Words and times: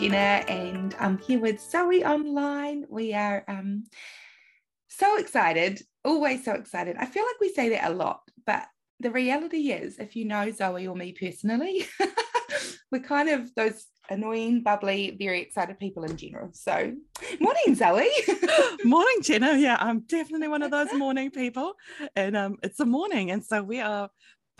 Jenna, 0.00 0.42
and 0.48 0.96
I'm 0.98 1.18
here 1.18 1.38
with 1.38 1.60
Zoe 1.60 2.02
online. 2.02 2.86
We 2.88 3.12
are 3.12 3.44
um, 3.46 3.84
so 4.88 5.18
excited, 5.18 5.82
always 6.06 6.42
so 6.42 6.52
excited. 6.52 6.96
I 6.98 7.04
feel 7.04 7.22
like 7.22 7.38
we 7.38 7.52
say 7.52 7.68
that 7.68 7.90
a 7.90 7.92
lot, 7.92 8.22
but 8.46 8.66
the 8.98 9.10
reality 9.10 9.72
is, 9.72 9.98
if 9.98 10.16
you 10.16 10.24
know 10.24 10.50
Zoe 10.52 10.86
or 10.86 10.96
me 10.96 11.12
personally, 11.12 11.84
we're 12.90 13.02
kind 13.02 13.28
of 13.28 13.54
those 13.54 13.88
annoying, 14.08 14.62
bubbly, 14.62 15.18
very 15.20 15.42
excited 15.42 15.78
people 15.78 16.04
in 16.04 16.16
general. 16.16 16.48
So, 16.54 16.94
morning, 17.38 17.74
Zoe. 17.74 18.08
morning, 18.84 19.18
Jenna. 19.20 19.58
Yeah, 19.58 19.76
I'm 19.78 20.00
definitely 20.00 20.48
one 20.48 20.62
of 20.62 20.70
those 20.70 20.88
morning 20.94 21.30
people, 21.30 21.74
and 22.16 22.38
um, 22.38 22.56
it's 22.62 22.80
a 22.80 22.86
morning, 22.86 23.32
and 23.32 23.44
so 23.44 23.62
we 23.62 23.80
are 23.80 24.08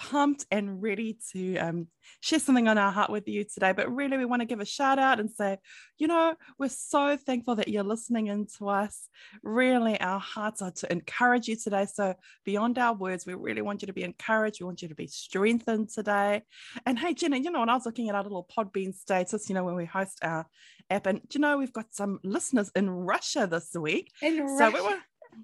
pumped 0.00 0.46
and 0.50 0.82
ready 0.82 1.18
to 1.30 1.59
um, 1.59 1.86
share 2.20 2.38
something 2.38 2.68
on 2.68 2.78
our 2.78 2.90
heart 2.90 3.10
with 3.10 3.28
you 3.28 3.45
today. 3.45 3.72
But 3.72 3.95
really, 3.95 4.16
we 4.16 4.24
want 4.24 4.40
to 4.40 4.46
give 4.46 4.59
a 4.59 4.64
shout 4.64 4.98
out 4.98 5.20
and 5.20 5.30
say, 5.30 5.59
you 5.98 6.06
know, 6.06 6.34
we're 6.59 6.70
so 6.70 7.18
thankful 7.18 7.56
that 7.56 7.68
you're 7.68 7.84
listening 7.84 8.28
in 8.28 8.46
to 8.56 8.70
us. 8.70 9.09
Really, 9.42 10.00
our 10.00 10.18
hearts 10.18 10.62
are 10.62 10.70
to 10.70 10.90
encourage 10.90 11.48
you 11.48 11.56
today. 11.56 11.86
So, 11.92 12.14
beyond 12.46 12.78
our 12.78 12.95
words, 12.95 13.26
we 13.26 13.34
really 13.34 13.60
want 13.60 13.82
you 13.82 13.86
to 13.86 13.92
be 13.92 14.02
encouraged. 14.02 14.60
We 14.60 14.66
want 14.66 14.80
you 14.80 14.88
to 14.88 14.95
be 14.95 15.06
strengthened 15.06 15.90
today. 15.90 16.42
And 16.87 16.98
hey, 16.98 17.12
Jenna, 17.12 17.37
you 17.37 17.51
know, 17.51 17.60
when 17.60 17.68
I 17.68 17.74
was 17.74 17.84
looking 17.84 18.09
at 18.09 18.14
our 18.14 18.23
little 18.23 18.48
Podbean 18.56 18.95
status, 18.95 19.51
you 19.51 19.54
know, 19.54 19.64
when 19.64 19.76
we 19.76 19.84
host 19.84 20.18
our 20.23 20.46
app, 20.88 21.06
and 21.06 21.20
you 21.30 21.40
know, 21.40 21.59
we've 21.59 21.74
got 21.74 21.92
some 21.92 22.20
listeners 22.24 22.70
in 22.74 22.88
Russia 22.88 23.46
this 23.46 23.74
week. 23.74 24.10
In 24.23 24.48
so 24.56 24.70
Russia. 24.70 24.82
we 24.82 24.95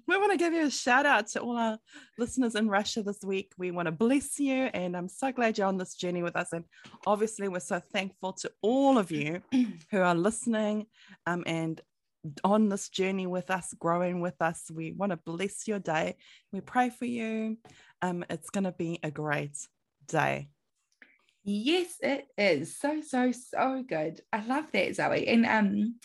we 0.07 0.17
want 0.17 0.31
to 0.31 0.37
give 0.37 0.53
you 0.53 0.65
a 0.65 0.71
shout 0.71 1.05
out 1.05 1.27
to 1.29 1.41
all 1.41 1.57
our 1.57 1.77
listeners 2.17 2.55
in 2.55 2.69
Russia 2.69 3.03
this 3.03 3.21
week. 3.23 3.51
We 3.57 3.71
want 3.71 3.87
to 3.87 3.91
bless 3.91 4.39
you, 4.39 4.69
and 4.73 4.95
I'm 4.95 5.09
so 5.09 5.31
glad 5.31 5.57
you're 5.57 5.67
on 5.67 5.77
this 5.77 5.95
journey 5.95 6.23
with 6.23 6.35
us. 6.35 6.53
And 6.53 6.65
obviously, 7.05 7.47
we're 7.47 7.59
so 7.59 7.79
thankful 7.79 8.33
to 8.33 8.51
all 8.61 8.97
of 8.97 9.11
you 9.11 9.41
who 9.91 9.99
are 9.99 10.15
listening 10.15 10.87
um, 11.25 11.43
and 11.45 11.81
on 12.43 12.69
this 12.69 12.89
journey 12.89 13.27
with 13.27 13.49
us, 13.49 13.73
growing 13.79 14.21
with 14.21 14.41
us. 14.41 14.69
We 14.73 14.91
want 14.91 15.11
to 15.11 15.17
bless 15.17 15.67
your 15.67 15.79
day. 15.79 16.15
We 16.51 16.61
pray 16.61 16.89
for 16.89 17.05
you. 17.05 17.57
Um, 18.01 18.25
it's 18.29 18.49
going 18.49 18.65
to 18.65 18.71
be 18.71 18.99
a 19.03 19.11
great 19.11 19.57
day. 20.07 20.49
Yes, 21.43 21.95
it 22.01 22.27
is. 22.37 22.77
So, 22.77 23.01
so, 23.01 23.31
so 23.31 23.83
good. 23.87 24.19
I 24.33 24.45
love 24.45 24.65
that, 24.73 24.95
Zoe. 24.95 25.27
And 25.27 25.45
um, 25.45 25.95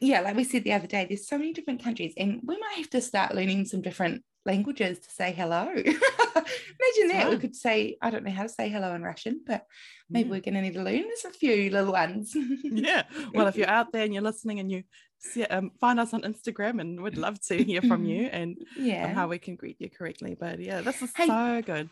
yeah, 0.00 0.20
like 0.20 0.36
we 0.36 0.44
said 0.44 0.64
the 0.64 0.72
other 0.72 0.86
day, 0.86 1.06
there's 1.08 1.28
so 1.28 1.38
many 1.38 1.52
different 1.52 1.82
countries, 1.82 2.14
and 2.16 2.40
we 2.44 2.58
might 2.58 2.76
have 2.76 2.90
to 2.90 3.00
start 3.00 3.34
learning 3.34 3.66
some 3.66 3.82
different 3.82 4.22
languages 4.46 4.98
to 4.98 5.10
say 5.10 5.32
hello. 5.32 5.68
Imagine 5.74 7.08
that. 7.08 7.30
We 7.30 7.38
could 7.38 7.54
say, 7.54 7.96
I 8.00 8.10
don't 8.10 8.24
know 8.24 8.30
how 8.30 8.44
to 8.44 8.48
say 8.48 8.68
hello 8.68 8.94
in 8.94 9.02
Russian, 9.02 9.40
but 9.46 9.66
maybe 10.08 10.28
yeah. 10.28 10.32
we're 10.32 10.40
going 10.40 10.54
to 10.54 10.62
need 10.62 10.74
to 10.74 10.82
learn. 10.82 11.02
There's 11.02 11.24
a 11.26 11.30
few 11.30 11.70
little 11.70 11.92
ones. 11.92 12.34
yeah. 12.64 13.02
Well, 13.34 13.46
if 13.46 13.56
you're 13.56 13.68
out 13.68 13.92
there 13.92 14.04
and 14.04 14.14
you're 14.14 14.22
listening 14.22 14.60
and 14.60 14.70
you 14.70 14.84
see, 15.18 15.44
um, 15.44 15.70
find 15.80 16.00
us 16.00 16.14
on 16.14 16.22
Instagram, 16.22 16.80
and 16.80 17.02
we'd 17.02 17.18
love 17.18 17.40
to 17.48 17.62
hear 17.64 17.82
from 17.82 18.04
you 18.04 18.26
and 18.26 18.56
yeah. 18.76 19.12
how 19.12 19.28
we 19.28 19.38
can 19.38 19.56
greet 19.56 19.76
you 19.78 19.90
correctly. 19.90 20.36
But 20.38 20.60
yeah, 20.60 20.80
this 20.80 21.02
is 21.02 21.12
hey, 21.14 21.26
so 21.26 21.62
good. 21.64 21.88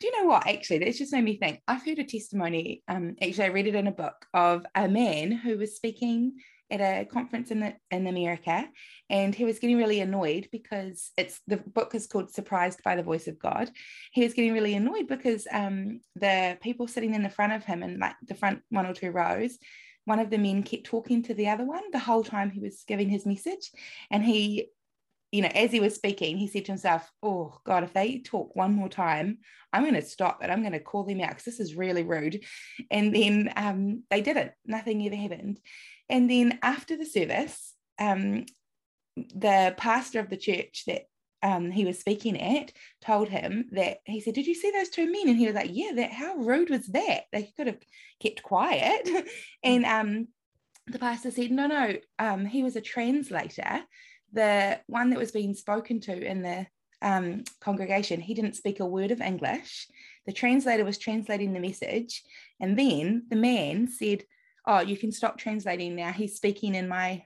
Do 0.00 0.06
you 0.06 0.20
know 0.20 0.28
what? 0.28 0.46
Actually, 0.48 0.78
that's 0.78 0.98
just 0.98 1.12
made 1.12 1.24
me 1.24 1.36
think. 1.36 1.60
I've 1.68 1.84
heard 1.84 1.98
a 1.98 2.04
testimony. 2.04 2.82
Um, 2.88 3.16
actually, 3.22 3.44
I 3.44 3.48
read 3.48 3.68
it 3.68 3.74
in 3.74 3.86
a 3.86 3.92
book 3.92 4.26
of 4.34 4.66
a 4.74 4.88
man 4.88 5.32
who 5.32 5.56
was 5.56 5.76
speaking 5.76 6.34
at 6.72 6.80
a 6.80 7.04
conference 7.04 7.50
in 7.50 7.60
the, 7.60 7.74
in 7.90 8.06
America, 8.06 8.66
and 9.10 9.34
he 9.34 9.44
was 9.44 9.58
getting 9.58 9.76
really 9.76 10.00
annoyed 10.00 10.48
because 10.50 11.12
it's 11.18 11.40
the 11.46 11.58
book 11.58 11.94
is 11.94 12.06
called 12.06 12.32
"Surprised 12.32 12.82
by 12.82 12.96
the 12.96 13.02
Voice 13.02 13.28
of 13.28 13.38
God." 13.38 13.70
He 14.12 14.22
was 14.22 14.32
getting 14.32 14.54
really 14.54 14.74
annoyed 14.74 15.06
because 15.06 15.46
um, 15.52 16.00
the 16.16 16.58
people 16.62 16.88
sitting 16.88 17.14
in 17.14 17.22
the 17.22 17.28
front 17.28 17.52
of 17.52 17.64
him, 17.64 17.82
and 17.82 18.00
like 18.00 18.16
the 18.26 18.34
front 18.34 18.62
one 18.70 18.86
or 18.86 18.94
two 18.94 19.10
rows, 19.10 19.58
one 20.06 20.18
of 20.18 20.30
the 20.30 20.38
men 20.38 20.62
kept 20.62 20.84
talking 20.84 21.22
to 21.24 21.34
the 21.34 21.48
other 21.48 21.64
one 21.64 21.82
the 21.92 21.98
whole 21.98 22.24
time 22.24 22.50
he 22.50 22.60
was 22.60 22.84
giving 22.88 23.10
his 23.10 23.26
message, 23.26 23.70
and 24.10 24.24
he 24.24 24.70
you 25.32 25.40
know, 25.40 25.48
as 25.54 25.72
he 25.72 25.80
was 25.80 25.94
speaking, 25.94 26.36
he 26.36 26.46
said 26.46 26.66
to 26.66 26.72
himself, 26.72 27.10
Oh 27.22 27.58
God, 27.64 27.84
if 27.84 27.94
they 27.94 28.18
talk 28.18 28.54
one 28.54 28.74
more 28.74 28.90
time, 28.90 29.38
I'm 29.72 29.82
going 29.82 29.94
to 29.94 30.02
stop 30.02 30.40
and 30.42 30.52
I'm 30.52 30.60
going 30.60 30.72
to 30.72 30.80
call 30.80 31.04
them 31.04 31.22
out 31.22 31.30
because 31.30 31.44
this 31.44 31.60
is 31.60 31.74
really 31.74 32.02
rude. 32.02 32.44
And 32.90 33.14
then 33.14 33.50
um, 33.56 34.02
they 34.10 34.20
didn't, 34.20 34.52
nothing 34.66 35.04
ever 35.06 35.16
happened. 35.16 35.58
And 36.08 36.30
then 36.30 36.58
after 36.62 36.96
the 36.96 37.06
service, 37.06 37.74
um, 37.98 38.44
the 39.16 39.74
pastor 39.76 40.20
of 40.20 40.30
the 40.30 40.36
church 40.36 40.84
that 40.86 41.02
um, 41.42 41.70
he 41.70 41.84
was 41.84 41.98
speaking 41.98 42.40
at 42.40 42.72
told 43.00 43.28
him 43.28 43.68
that 43.72 43.98
he 44.04 44.20
said, 44.20 44.34
"Did 44.34 44.46
you 44.46 44.54
see 44.54 44.70
those 44.70 44.90
two 44.90 45.10
men?" 45.10 45.28
And 45.28 45.36
he 45.36 45.46
was 45.46 45.54
like, 45.54 45.70
"Yeah, 45.72 45.92
that. 45.96 46.12
How 46.12 46.36
rude 46.36 46.70
was 46.70 46.86
that? 46.88 47.24
They 47.32 47.52
could 47.56 47.66
have 47.66 47.80
kept 48.20 48.42
quiet." 48.42 49.08
and 49.62 49.84
um, 49.84 50.28
the 50.86 50.98
pastor 50.98 51.30
said, 51.30 51.50
"No, 51.50 51.66
no. 51.66 51.96
Um, 52.18 52.46
he 52.46 52.62
was 52.62 52.76
a 52.76 52.80
translator. 52.80 53.82
The 54.32 54.80
one 54.86 55.10
that 55.10 55.18
was 55.18 55.32
being 55.32 55.54
spoken 55.54 56.00
to 56.00 56.24
in 56.24 56.42
the 56.42 56.66
um, 57.02 57.42
congregation, 57.60 58.20
he 58.20 58.34
didn't 58.34 58.56
speak 58.56 58.78
a 58.78 58.86
word 58.86 59.10
of 59.10 59.20
English. 59.20 59.88
The 60.26 60.32
translator 60.32 60.84
was 60.84 60.96
translating 60.96 61.52
the 61.52 61.60
message, 61.60 62.22
and 62.60 62.78
then 62.78 63.24
the 63.28 63.36
man 63.36 63.88
said." 63.88 64.22
Oh 64.66 64.80
you 64.80 64.96
can 64.96 65.12
stop 65.12 65.38
translating 65.38 65.94
now. 65.96 66.12
He's 66.12 66.36
speaking 66.36 66.74
in 66.74 66.88
my 66.88 67.24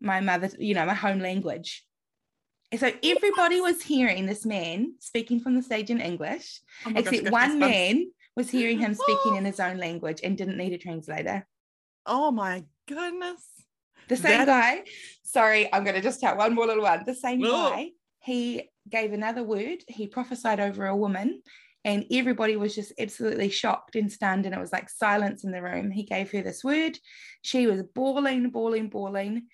my 0.00 0.20
mother 0.20 0.50
you 0.58 0.74
know 0.74 0.86
my 0.86 0.94
home 0.94 1.20
language. 1.20 1.84
And 2.70 2.80
so 2.80 2.92
everybody 3.02 3.62
was 3.62 3.80
hearing 3.82 4.26
this 4.26 4.44
man 4.44 4.94
speaking 4.98 5.40
from 5.40 5.54
the 5.54 5.62
stage 5.62 5.88
in 5.88 6.02
english 6.02 6.60
oh 6.84 6.92
except 6.94 7.24
gosh, 7.24 7.32
one 7.32 7.58
man 7.58 8.10
was 8.36 8.50
hearing 8.50 8.78
him 8.78 8.92
speaking 8.92 9.36
in 9.38 9.44
his 9.46 9.58
own 9.58 9.78
language 9.78 10.20
and 10.22 10.36
didn't 10.36 10.58
need 10.58 10.74
a 10.74 10.78
translator. 10.78 11.46
Oh 12.04 12.30
my 12.30 12.64
goodness. 12.86 13.42
The 14.08 14.16
same 14.16 14.44
that... 14.44 14.46
guy 14.46 14.84
sorry 15.24 15.72
i'm 15.72 15.84
going 15.84 15.96
to 15.96 16.02
just 16.02 16.20
tell 16.20 16.36
one 16.36 16.54
more 16.54 16.66
little 16.66 16.84
one. 16.84 17.04
The 17.06 17.14
same 17.14 17.40
guy 17.40 17.90
he 18.20 18.68
gave 18.88 19.12
another 19.12 19.42
word. 19.42 19.78
He 19.86 20.06
prophesied 20.06 20.60
over 20.60 20.86
a 20.86 20.96
woman 20.96 21.42
and 21.84 22.04
everybody 22.10 22.56
was 22.56 22.74
just 22.74 22.92
absolutely 22.98 23.48
shocked 23.48 23.96
and 23.96 24.10
stunned 24.10 24.46
and 24.46 24.54
it 24.54 24.60
was 24.60 24.72
like 24.72 24.90
silence 24.90 25.44
in 25.44 25.52
the 25.52 25.62
room. 25.62 25.90
He 25.90 26.02
gave 26.02 26.30
her 26.32 26.42
this 26.42 26.64
word. 26.64 26.98
She 27.42 27.66
was 27.66 27.82
bawling 27.82 28.50
bawling 28.50 28.88
bawling. 28.88 29.44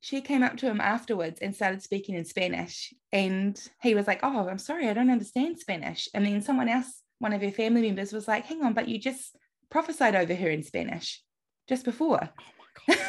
She 0.00 0.22
came 0.22 0.42
up 0.42 0.56
to 0.58 0.66
him 0.66 0.80
afterwards 0.80 1.40
and 1.40 1.54
started 1.54 1.82
speaking 1.82 2.14
in 2.14 2.24
spanish 2.24 2.94
and 3.12 3.60
he 3.82 3.94
was 3.94 4.06
like 4.06 4.20
oh 4.22 4.48
i'm 4.48 4.56
sorry 4.56 4.88
i 4.88 4.94
don't 4.94 5.10
understand 5.10 5.58
spanish. 5.58 6.08
And 6.14 6.24
then 6.24 6.40
someone 6.40 6.68
else 6.68 7.02
one 7.18 7.32
of 7.32 7.42
her 7.42 7.50
family 7.50 7.82
members 7.82 8.12
was 8.12 8.28
like 8.28 8.46
hang 8.46 8.62
on 8.62 8.72
but 8.72 8.88
you 8.88 8.98
just 8.98 9.36
prophesied 9.70 10.14
over 10.14 10.34
her 10.34 10.48
in 10.48 10.62
spanish 10.62 11.22
just 11.68 11.84
before. 11.84 12.20
Oh 12.22 12.44
my 12.88 12.94
god. 12.94 13.04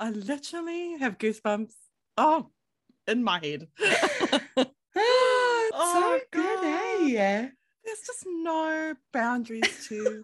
I 0.00 0.10
literally 0.10 0.96
have 0.98 1.18
goosebumps 1.18 1.74
oh 2.16 2.50
in 3.06 3.22
my 3.22 3.38
head 3.38 3.68
oh, 5.80 6.18
so 6.20 6.24
good, 6.30 6.64
eh? 6.64 7.48
There's 7.84 8.00
just 8.06 8.24
no 8.26 8.94
boundaries 9.12 9.86
to, 9.88 10.22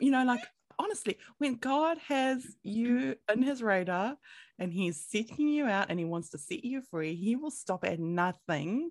you 0.00 0.10
know, 0.10 0.24
like 0.24 0.40
honestly, 0.78 1.18
when 1.38 1.56
God 1.56 1.98
has 2.08 2.44
you 2.62 3.16
in 3.32 3.42
his 3.42 3.62
radar 3.62 4.16
and 4.58 4.72
he's 4.72 5.00
seeking 5.00 5.48
you 5.48 5.66
out 5.66 5.86
and 5.90 5.98
he 5.98 6.04
wants 6.04 6.30
to 6.30 6.38
set 6.38 6.64
you 6.64 6.82
free, 6.82 7.14
he 7.14 7.36
will 7.36 7.50
stop 7.50 7.84
at 7.84 8.00
nothing 8.00 8.90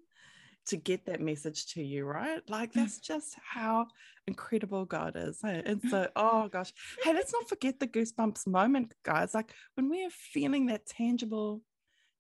to 0.68 0.78
get 0.78 1.06
that 1.06 1.22
message 1.22 1.68
to 1.74 1.84
you, 1.84 2.06
right? 2.06 2.42
Like 2.50 2.72
mm. 2.72 2.76
that's 2.76 3.00
just 3.00 3.36
how 3.44 3.88
incredible 4.28 4.86
God 4.86 5.14
is. 5.16 5.40
And 5.44 5.82
so, 5.90 6.08
oh 6.16 6.48
gosh. 6.48 6.74
Hey, 7.04 7.14
let's 7.14 7.34
not 7.34 7.48
forget 7.48 7.80
the 7.80 7.88
goosebumps 7.88 8.48
moment, 8.48 8.94
guys. 9.04 9.34
Like 9.34 9.54
when 9.76 9.90
we 9.90 10.04
are 10.06 10.12
feeling 10.12 10.68
that 10.68 10.86
tangible 10.86 11.62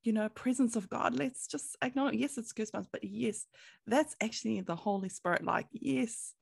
you 0.05 0.13
know, 0.13 0.29
presence 0.29 0.75
of 0.75 0.89
God. 0.89 1.15
Let's 1.15 1.47
just 1.47 1.75
acknowledge, 1.81 2.15
yes, 2.15 2.37
it's 2.37 2.53
goosebumps, 2.53 2.87
but 2.91 3.03
yes, 3.03 3.45
that's 3.87 4.15
actually 4.21 4.61
the 4.61 4.75
Holy 4.75 5.09
Spirit. 5.09 5.43
Like, 5.43 5.67
yes, 5.71 6.33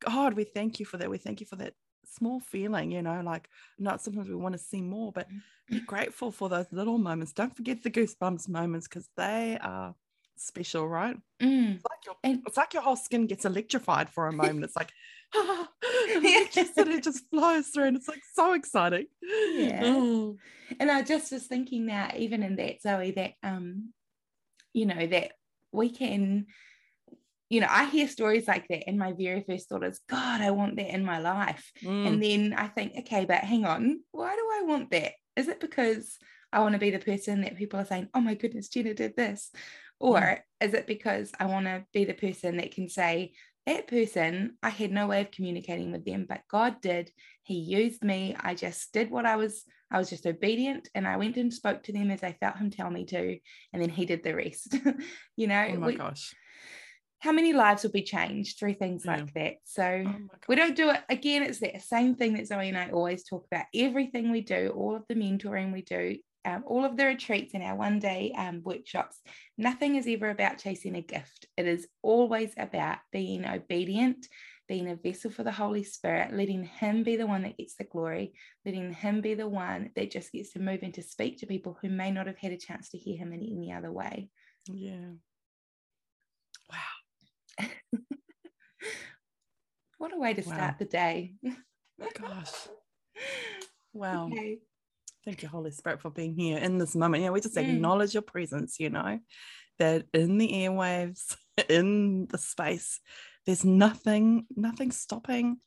God, 0.00 0.34
we 0.34 0.44
thank 0.44 0.80
you 0.80 0.86
for 0.86 0.96
that. 0.96 1.10
We 1.10 1.18
thank 1.18 1.40
you 1.40 1.46
for 1.46 1.56
that 1.56 1.74
small 2.04 2.40
feeling, 2.40 2.92
you 2.92 3.02
know, 3.02 3.20
like 3.24 3.48
not 3.78 4.00
sometimes 4.00 4.28
we 4.28 4.34
want 4.34 4.54
to 4.54 4.58
see 4.58 4.80
more, 4.80 5.12
but 5.12 5.28
be 5.68 5.80
mm. 5.80 5.86
grateful 5.86 6.30
for 6.30 6.48
those 6.48 6.66
little 6.70 6.98
moments. 6.98 7.32
Don't 7.32 7.54
forget 7.56 7.82
the 7.82 7.90
goosebumps 7.90 8.48
moments 8.48 8.88
because 8.88 9.08
they 9.16 9.58
are 9.60 9.94
special, 10.36 10.86
right? 10.88 11.16
Mm. 11.40 11.76
It's, 11.76 11.84
like 11.84 12.06
your, 12.06 12.16
and- 12.22 12.42
it's 12.46 12.56
like 12.56 12.74
your 12.74 12.82
whole 12.82 12.96
skin 12.96 13.26
gets 13.26 13.44
electrified 13.44 14.10
for 14.10 14.26
a 14.26 14.32
moment. 14.42 14.64
It's 14.64 14.76
like, 14.76 14.92
electricity 16.16 17.00
just 17.00 17.28
flows 17.30 17.68
through 17.68 17.84
and 17.84 17.96
it's 17.96 18.08
like 18.08 18.22
so 18.34 18.52
exciting. 18.54 19.06
Yeah. 19.22 19.82
Oh. 19.84 20.36
And 20.80 20.90
I 20.90 21.02
just 21.02 21.32
was 21.32 21.46
thinking 21.46 21.86
now, 21.86 22.10
even 22.16 22.42
in 22.42 22.56
that, 22.56 22.82
Zoe, 22.82 23.12
that 23.12 23.32
um, 23.42 23.92
you 24.72 24.86
know, 24.86 25.06
that 25.06 25.32
we 25.72 25.90
can 25.90 26.46
you 27.48 27.60
know, 27.60 27.68
I 27.70 27.84
hear 27.84 28.08
stories 28.08 28.48
like 28.48 28.66
that, 28.68 28.88
and 28.88 28.98
my 28.98 29.12
very 29.12 29.44
first 29.48 29.68
thought 29.68 29.84
is, 29.84 30.00
God, 30.08 30.40
I 30.40 30.50
want 30.50 30.76
that 30.76 30.92
in 30.92 31.04
my 31.04 31.18
life. 31.18 31.70
Mm. 31.82 32.06
And 32.06 32.22
then 32.22 32.54
I 32.54 32.66
think, 32.66 32.94
okay, 32.98 33.24
but 33.24 33.38
hang 33.38 33.64
on, 33.64 34.00
why 34.10 34.34
do 34.34 34.42
I 34.52 34.62
want 34.64 34.90
that? 34.90 35.12
Is 35.36 35.46
it 35.46 35.60
because 35.60 36.18
I 36.52 36.60
want 36.60 36.72
to 36.72 36.80
be 36.80 36.90
the 36.90 36.98
person 36.98 37.42
that 37.42 37.56
people 37.56 37.78
are 37.78 37.84
saying, 37.84 38.08
oh 38.14 38.20
my 38.20 38.34
goodness, 38.34 38.68
Jenna 38.68 38.94
did 38.94 39.16
this? 39.16 39.52
Or 40.00 40.18
mm. 40.18 40.40
is 40.60 40.74
it 40.74 40.86
because 40.86 41.30
I 41.38 41.46
want 41.46 41.66
to 41.66 41.84
be 41.92 42.04
the 42.04 42.14
person 42.14 42.56
that 42.56 42.72
can 42.72 42.88
say, 42.88 43.32
that 43.66 43.88
person, 43.88 44.56
I 44.62 44.68
had 44.70 44.92
no 44.92 45.06
way 45.08 45.20
of 45.20 45.30
communicating 45.30 45.92
with 45.92 46.04
them, 46.04 46.26
but 46.28 46.42
God 46.50 46.80
did. 46.80 47.10
He 47.42 47.54
used 47.54 48.02
me. 48.02 48.36
I 48.38 48.54
just 48.54 48.92
did 48.92 49.10
what 49.10 49.26
I 49.26 49.36
was, 49.36 49.64
I 49.90 49.98
was 49.98 50.08
just 50.08 50.26
obedient 50.26 50.88
and 50.94 51.06
I 51.06 51.16
went 51.16 51.36
and 51.36 51.52
spoke 51.52 51.82
to 51.84 51.92
them 51.92 52.10
as 52.10 52.22
I 52.22 52.32
felt 52.32 52.56
him 52.56 52.70
tell 52.70 52.90
me 52.90 53.04
to. 53.06 53.38
And 53.72 53.82
then 53.82 53.90
he 53.90 54.06
did 54.06 54.22
the 54.22 54.34
rest. 54.34 54.76
you 55.36 55.46
know, 55.46 55.66
Oh 55.72 55.76
my 55.78 55.86
we- 55.88 55.96
gosh. 55.96 56.34
how 57.20 57.32
many 57.32 57.52
lives 57.52 57.82
will 57.82 57.90
be 57.90 58.02
changed 58.02 58.58
through 58.58 58.74
things 58.74 59.04
Yeah. 59.04 59.16
like 59.16 59.34
that? 59.34 59.54
So 59.64 60.04
Oh 60.06 60.14
we 60.48 60.54
don't 60.54 60.76
do 60.76 60.90
it 60.90 61.00
again. 61.08 61.42
It's 61.42 61.58
that 61.60 61.82
same 61.82 62.14
thing 62.14 62.34
that 62.34 62.46
Zoe 62.46 62.68
and 62.68 62.78
I 62.78 62.90
always 62.90 63.24
talk 63.24 63.46
about. 63.50 63.66
Everything 63.74 64.30
we 64.30 64.42
do, 64.42 64.72
all 64.76 64.94
of 64.96 65.04
the 65.08 65.14
mentoring 65.16 65.72
we 65.72 65.82
do, 65.82 66.18
um, 66.46 66.62
all 66.66 66.84
of 66.84 66.96
the 66.96 67.04
retreats 67.06 67.54
and 67.54 67.62
our 67.62 67.74
one 67.74 67.98
day 67.98 68.32
um, 68.38 68.62
workshops, 68.62 69.20
nothing 69.58 69.96
is 69.96 70.06
ever 70.08 70.30
about 70.30 70.58
chasing 70.58 70.94
a 70.94 71.02
gift. 71.02 71.46
It 71.56 71.66
is 71.66 71.88
always 72.02 72.52
about 72.56 72.98
being 73.10 73.44
obedient, 73.44 74.26
being 74.68 74.88
a 74.88 74.94
vessel 74.94 75.30
for 75.30 75.42
the 75.42 75.50
Holy 75.52 75.82
Spirit, 75.82 76.32
letting 76.32 76.64
Him 76.64 77.02
be 77.02 77.16
the 77.16 77.26
one 77.26 77.42
that 77.42 77.58
gets 77.58 77.74
the 77.74 77.84
glory, 77.84 78.34
letting 78.64 78.92
Him 78.92 79.20
be 79.20 79.34
the 79.34 79.48
one 79.48 79.90
that 79.96 80.12
just 80.12 80.30
gets 80.32 80.52
to 80.52 80.60
move 80.60 80.80
and 80.82 80.94
to 80.94 81.02
speak 81.02 81.38
to 81.40 81.46
people 81.46 81.76
who 81.82 81.88
may 81.88 82.12
not 82.12 82.28
have 82.28 82.38
had 82.38 82.52
a 82.52 82.56
chance 82.56 82.90
to 82.90 82.98
hear 82.98 83.18
Him 83.18 83.32
in 83.32 83.40
any 83.40 83.72
other 83.72 83.90
way. 83.90 84.30
Yeah. 84.66 85.10
Wow. 86.70 87.68
What 89.98 90.12
a 90.12 90.18
way 90.18 90.34
to 90.34 90.42
Wow. 90.42 90.54
start 90.54 90.78
the 90.78 90.84
day. 90.84 91.34
Gosh. 92.20 92.68
Wow. 93.94 94.26
Okay. 94.26 94.58
Thank 95.26 95.42
you, 95.42 95.48
Holy 95.48 95.72
Spirit, 95.72 96.00
for 96.00 96.10
being 96.10 96.36
here 96.36 96.56
in 96.58 96.78
this 96.78 96.94
moment. 96.94 97.24
Yeah, 97.24 97.30
we 97.30 97.40
just 97.40 97.56
Mm. 97.56 97.62
acknowledge 97.74 98.14
your 98.14 98.22
presence, 98.22 98.78
you 98.78 98.90
know, 98.90 99.18
that 99.80 100.06
in 100.14 100.38
the 100.38 100.48
airwaves, 100.52 101.36
in 101.68 102.26
the 102.28 102.38
space, 102.38 103.00
there's 103.44 103.64
nothing, 103.64 104.46
nothing 104.54 104.92
stopping 104.92 105.60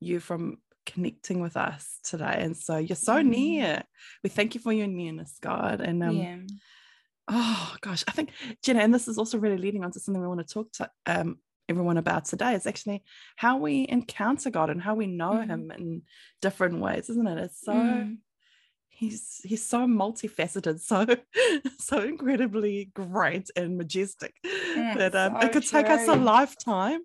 you 0.00 0.20
from 0.20 0.58
connecting 0.84 1.40
with 1.40 1.56
us 1.56 1.98
today. 2.04 2.36
And 2.40 2.54
so 2.54 2.76
you're 2.76 2.94
so 2.94 3.14
Mm. 3.22 3.28
near. 3.28 3.84
We 4.22 4.28
thank 4.28 4.54
you 4.54 4.60
for 4.60 4.72
your 4.72 4.86
nearness, 4.86 5.38
God. 5.40 5.80
And 5.80 6.02
um, 6.02 6.16
yeah. 6.18 6.36
oh 7.28 7.76
gosh, 7.80 8.04
I 8.06 8.12
think 8.12 8.32
Jenna, 8.62 8.80
and 8.80 8.92
this 8.94 9.08
is 9.08 9.16
also 9.16 9.38
really 9.38 9.56
leading 9.56 9.82
on 9.82 9.92
to 9.92 10.00
something 10.00 10.20
we 10.20 10.28
want 10.28 10.46
to 10.46 10.54
talk 10.54 10.72
to 10.72 10.90
um 11.06 11.40
everyone 11.70 11.96
about 11.96 12.26
today. 12.26 12.54
Is 12.54 12.66
actually 12.66 13.02
how 13.36 13.56
we 13.56 13.86
encounter 13.88 14.50
God 14.50 14.68
and 14.68 14.80
how 14.82 14.94
we 14.94 15.06
know 15.06 15.32
Mhm. 15.32 15.48
Him 15.48 15.70
in 15.70 16.02
different 16.42 16.80
ways, 16.80 17.08
isn't 17.08 17.26
it? 17.26 17.38
It's 17.38 17.60
so 17.62 17.72
Mm. 17.72 18.18
He's 18.96 19.40
he's 19.44 19.64
so 19.64 19.80
multifaceted, 19.86 20.80
so 20.90 21.06
so 21.78 22.00
incredibly 22.00 22.90
great 22.94 23.48
and 23.56 23.76
majestic 23.76 24.34
that 24.42 25.14
um, 25.14 25.36
so 25.40 25.46
it 25.46 25.52
could 25.52 25.66
take 25.66 25.88
us 25.90 26.08
a 26.08 26.14
lifetime. 26.16 27.00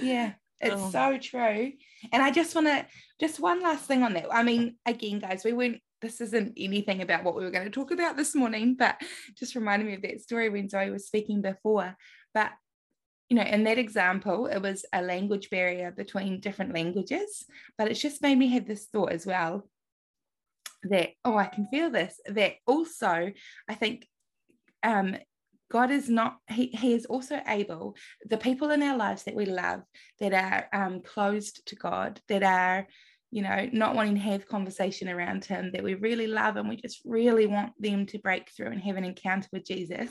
Yeah, 0.00 0.32
it's 0.60 0.74
Oh. 0.82 0.90
so 0.90 1.18
true. 1.18 1.72
And 2.12 2.22
I 2.22 2.30
just 2.30 2.54
want 2.54 2.66
to, 2.66 2.86
just 3.20 3.38
one 3.40 3.62
last 3.62 3.84
thing 3.86 4.02
on 4.02 4.14
that. 4.14 4.26
I 4.32 4.42
mean, 4.42 4.76
again, 4.86 5.18
guys, 5.20 5.44
we 5.44 5.52
weren't, 5.52 5.80
this 6.02 6.20
isn't 6.20 6.54
anything 6.56 7.00
about 7.02 7.22
what 7.24 7.36
we 7.36 7.44
were 7.44 7.50
going 7.50 7.64
to 7.64 7.70
talk 7.70 7.90
about 7.92 8.16
this 8.16 8.34
morning, 8.34 8.74
but 8.76 9.00
just 9.38 9.54
reminded 9.54 9.86
me 9.86 9.94
of 9.94 10.02
that 10.02 10.20
story 10.20 10.48
when 10.48 10.68
Zoe 10.68 10.90
was 10.90 11.06
speaking 11.06 11.42
before. 11.42 11.96
But, 12.34 12.50
you 13.28 13.36
know, 13.36 13.42
in 13.44 13.64
that 13.64 13.78
example, 13.78 14.46
it 14.46 14.58
was 14.60 14.84
a 14.92 15.00
language 15.00 15.48
barrier 15.50 15.92
between 15.92 16.40
different 16.40 16.74
languages, 16.74 17.44
but 17.78 17.88
it's 17.90 18.00
just 18.00 18.20
made 18.22 18.36
me 18.36 18.48
have 18.48 18.66
this 18.66 18.86
thought 18.86 19.12
as 19.12 19.24
well 19.26 19.68
that, 20.90 21.10
oh, 21.24 21.36
I 21.36 21.46
can 21.46 21.66
feel 21.68 21.90
this, 21.90 22.20
that 22.26 22.54
also, 22.66 23.32
I 23.68 23.74
think, 23.74 24.06
um, 24.82 25.16
God 25.70 25.90
is 25.90 26.08
not, 26.08 26.36
he, 26.48 26.66
he 26.66 26.94
is 26.94 27.06
also 27.06 27.40
able, 27.48 27.96
the 28.26 28.36
people 28.36 28.70
in 28.70 28.82
our 28.82 28.96
lives 28.96 29.24
that 29.24 29.34
we 29.34 29.46
love, 29.46 29.82
that 30.20 30.32
are 30.32 30.68
um, 30.72 31.00
closed 31.00 31.66
to 31.66 31.76
God, 31.76 32.20
that 32.28 32.42
are, 32.42 32.86
you 33.30 33.42
know, 33.42 33.68
not 33.72 33.96
wanting 33.96 34.14
to 34.14 34.20
have 34.20 34.46
conversation 34.46 35.08
around 35.08 35.44
Him, 35.44 35.72
that 35.72 35.82
we 35.82 35.94
really 35.94 36.28
love 36.28 36.56
and 36.56 36.68
we 36.68 36.76
just 36.76 37.00
really 37.04 37.46
want 37.46 37.72
them 37.80 38.06
to 38.06 38.18
break 38.18 38.50
through 38.50 38.68
and 38.68 38.80
have 38.82 38.96
an 38.96 39.04
encounter 39.04 39.48
with 39.52 39.66
Jesus. 39.66 40.10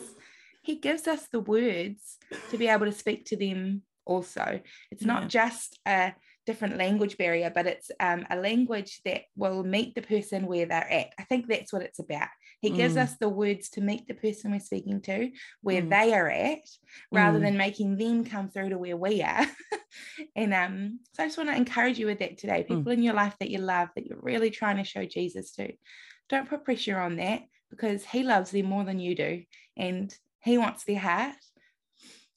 He 0.64 0.80
gives 0.80 1.08
us 1.08 1.28
the 1.32 1.40
words 1.40 2.18
to 2.52 2.58
be 2.58 2.68
able 2.68 2.86
to 2.86 2.92
speak 2.92 3.26
to 3.28 3.38
them 3.38 3.84
also. 4.06 4.60
It's 4.92 5.06
not 5.06 5.30
just 5.30 5.80
a 5.88 6.14
different 6.46 6.78
language 6.78 7.18
barrier, 7.18 7.52
but 7.54 7.68
it's 7.68 7.90
um, 8.00 8.26
a 8.30 8.36
language 8.36 9.02
that 9.06 9.22
will 9.36 9.64
meet 9.64 9.96
the 9.96 10.02
person 10.02 10.46
where 10.46 10.66
they're 10.66 10.92
at. 10.92 11.08
I 11.18 11.24
think 11.24 11.48
that's 11.48 11.72
what 11.72 11.82
it's 11.84 12.00
about. 12.00 12.28
He 12.60 12.70
gives 12.70 12.96
Mm. 12.96 13.04
us 13.04 13.16
the 13.18 13.30
words 13.30 13.70
to 13.72 13.82
meet 13.82 14.08
the 14.08 14.14
person 14.14 14.52
we're 14.52 14.60
speaking 14.60 15.02
to 15.04 15.32
where 15.62 15.82
Mm. 15.82 15.90
they 15.90 16.14
are 16.14 16.30
at, 16.30 16.68
rather 17.12 17.40
Mm. 17.40 17.42
than 17.44 17.58
making 17.58 17.98
them 17.98 18.26
come 18.26 18.50
through 18.50 18.70
to 18.70 18.78
where 18.78 18.98
we 18.98 19.22
are. 19.22 19.46
and 20.36 20.54
um, 20.54 21.00
so 21.14 21.24
I 21.24 21.28
just 21.28 21.38
want 21.38 21.50
to 21.50 21.56
encourage 21.56 22.00
you 22.00 22.06
with 22.08 22.20
that 22.20 22.38
today. 22.38 22.64
People 22.64 22.92
in 22.92 23.04
your 23.04 23.14
life 23.14 23.36
that 23.40 23.50
you 23.50 23.60
love, 23.60 23.90
that 23.96 24.06
you're 24.06 24.22
really 24.22 24.50
trying 24.50 24.78
to 24.78 24.84
show 24.84 25.06
Jesus 25.06 25.52
to, 25.54 25.74
don't 26.30 26.50
put 26.50 26.66
pressure 26.66 26.98
on 26.98 27.18
that 27.18 27.44
because 27.70 28.06
He 28.06 28.24
loves 28.24 28.52
them 28.52 28.66
more 28.66 28.84
than 28.84 29.00
you 29.00 29.16
do, 29.16 29.44
and 29.78 30.14
He 30.42 30.58
wants 30.58 30.84
their 30.84 31.00
heart 31.00 31.36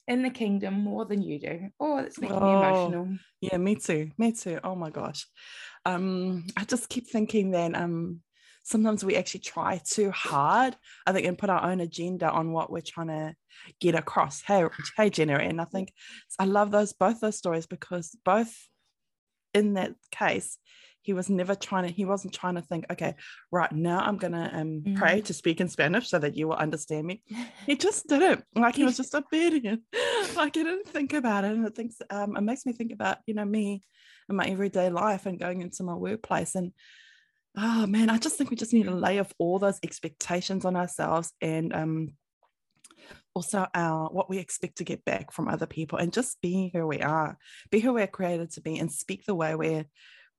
in 0.08 0.23
the 0.23 0.31
kingdom 0.31 0.75
more 0.75 1.05
than 1.05 1.23
you 1.23 1.38
do. 1.38 1.70
Oh, 1.81 1.97
that's 1.97 2.20
making 2.20 2.44
me 2.44 2.50
Oh. 2.53 2.58
emotional. 2.58 3.17
Yeah, 3.41 3.56
me 3.58 3.75
too. 3.75 4.11
Me 4.19 4.32
too. 4.32 4.61
Oh 4.64 4.75
my 4.75 4.91
gosh. 4.91 5.26
Um, 5.85 6.44
I 6.56 6.64
just 6.64 6.88
keep 6.88 7.08
thinking 7.11 7.50
that 7.53 7.75
um 7.75 8.20
sometimes 8.62 9.05
we 9.05 9.17
actually 9.17 9.41
try 9.41 9.81
too 9.85 10.11
hard, 10.11 10.76
I 11.06 11.12
think, 11.12 11.26
and 11.26 11.38
put 11.38 11.50
our 11.50 11.64
own 11.64 11.81
agenda 11.81 12.31
on 12.31 12.53
what 12.53 12.70
we're 12.70 12.81
trying 12.81 13.08
to 13.08 13.35
get 13.81 13.94
across. 13.94 14.43
Hey, 14.43 14.64
hey, 14.97 15.11
Jenna. 15.11 15.35
And 15.38 15.61
I 15.61 15.64
think 15.64 15.93
I 16.38 16.44
love 16.47 16.70
those 16.70 16.93
both 16.93 17.20
those 17.20 17.37
stories 17.38 17.67
because 17.67 18.17
both 18.25 18.53
in 19.55 19.75
that 19.75 19.94
case, 20.11 20.58
he 21.06 21.12
was 21.12 21.31
never 21.31 21.55
trying 21.55 21.87
to, 21.87 21.93
he 21.93 22.05
wasn't 22.05 22.35
trying 22.35 22.56
to 22.56 22.62
think, 22.62 22.85
okay, 22.91 23.14
right 23.53 23.70
now 23.70 24.00
I'm 24.00 24.17
gonna 24.17 24.50
um 24.53 24.82
pray 24.97 25.20
to 25.20 25.32
speak 25.32 25.61
in 25.61 25.69
Spanish 25.69 26.08
so 26.08 26.19
that 26.19 26.37
you 26.37 26.49
will 26.49 26.56
understand 26.56 27.06
me. 27.06 27.23
He 27.64 27.76
just 27.87 28.08
did 28.08 28.23
it. 28.23 28.43
Like 28.56 28.75
he 28.75 28.82
was 28.82 28.97
just 28.97 29.14
obedient. 29.20 29.82
like 30.35 30.56
he 30.56 30.64
didn't 30.64 30.88
think 30.88 31.12
about 31.12 31.44
it. 31.44 31.53
And 31.53 31.64
it 31.64 31.76
thinks 31.76 32.03
um 32.11 32.37
it 32.37 32.41
makes 32.41 32.67
me 32.67 32.73
think 32.73 32.93
about, 32.93 33.19
you 33.25 33.35
know, 33.35 33.44
me 33.44 33.85
and 34.29 34.37
my 34.37 34.47
everyday 34.47 34.91
life 34.91 35.26
and 35.26 35.38
going 35.38 35.62
into 35.62 35.85
my 35.85 35.94
workplace. 35.94 36.56
And 36.56 36.73
oh 37.56 37.87
man, 37.87 38.11
I 38.11 38.19
just 38.19 38.37
think 38.37 38.50
we 38.50 38.56
just 38.56 38.73
need 38.73 38.87
to 38.87 38.94
lay 38.94 39.20
off 39.20 39.32
all 39.38 39.61
those 39.61 39.79
expectations 39.85 40.65
on 40.65 40.75
ourselves 40.75 41.32
and 41.41 41.72
um 41.72 42.15
also 43.32 43.65
our 43.75 44.08
what 44.08 44.29
we 44.29 44.39
expect 44.39 44.79
to 44.79 44.84
get 44.84 45.05
back 45.05 45.31
from 45.31 45.46
other 45.46 45.67
people 45.67 45.98
and 45.98 46.13
just 46.13 46.41
be 46.41 46.72
who 46.75 46.84
we 46.84 47.01
are, 47.01 47.39
be 47.70 47.79
who 47.79 47.93
we're 47.93 48.08
created 48.08 48.51
to 48.51 48.60
be 48.60 48.77
and 48.79 48.91
speak 48.91 49.25
the 49.25 49.36
way 49.36 49.55
we 49.55 49.84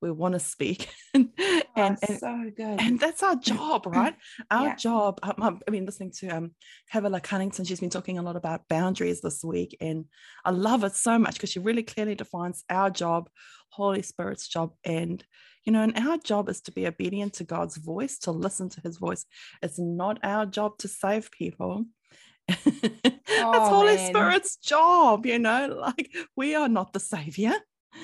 we 0.01 0.11
want 0.11 0.33
to 0.33 0.39
speak. 0.39 0.89
and, 1.13 1.29
Oh, 1.39 1.63
and, 1.75 1.97
and 2.07 2.19
so 2.19 2.51
good. 2.55 2.79
and 2.81 2.99
that's 2.99 3.21
our 3.23 3.35
job, 3.35 3.85
right? 3.85 4.15
Our 4.49 4.67
Yeah. 4.69 4.75
job. 4.75 5.19
um, 5.23 5.59
I 5.67 5.71
mean, 5.71 5.85
listening 5.85 6.11
to 6.19 6.29
um, 6.29 6.51
Havilah 6.91 7.21
Cunnington, 7.21 7.65
she's 7.65 7.79
been 7.79 7.89
talking 7.89 8.17
a 8.17 8.23
lot 8.23 8.35
about 8.35 8.67
boundaries 8.67 9.21
this 9.21 9.43
week, 9.43 9.77
and 9.81 10.05
I 10.43 10.51
love 10.51 10.83
it 10.83 10.95
so 10.95 11.17
much 11.19 11.35
because 11.35 11.51
she 11.51 11.59
really 11.59 11.83
clearly 11.83 12.15
defines 12.15 12.63
our 12.69 12.89
job, 12.89 13.29
Holy 13.69 14.01
Spirit's 14.01 14.47
job, 14.47 14.73
and 14.83 15.23
you 15.65 15.73
know, 15.73 15.81
and 15.83 15.97
our 15.97 16.17
job 16.17 16.47
is 16.49 16.61
to 16.61 16.71
be 16.71 16.87
obedient 16.87 17.33
to 17.33 17.43
God's 17.43 17.75
voice, 17.77 18.17
to 18.19 18.31
listen 18.31 18.69
to 18.69 18.81
His 18.81 18.97
voice. 18.97 19.25
It's 19.61 19.77
not 19.77 20.17
our 20.23 20.45
job 20.45 20.77
to 20.79 20.87
save 20.87 21.29
people. 21.31 21.85
it's 22.47 23.19
Oh, 23.39 23.69
Holy 23.69 23.95
man. 23.97 24.05
Spirit's 24.07 24.55
job, 24.57 25.25
you 25.25 25.39
know, 25.39 25.67
like 25.81 26.09
we 26.35 26.55
are 26.55 26.69
not 26.69 26.93
the 26.93 26.99
savior. 26.99 27.53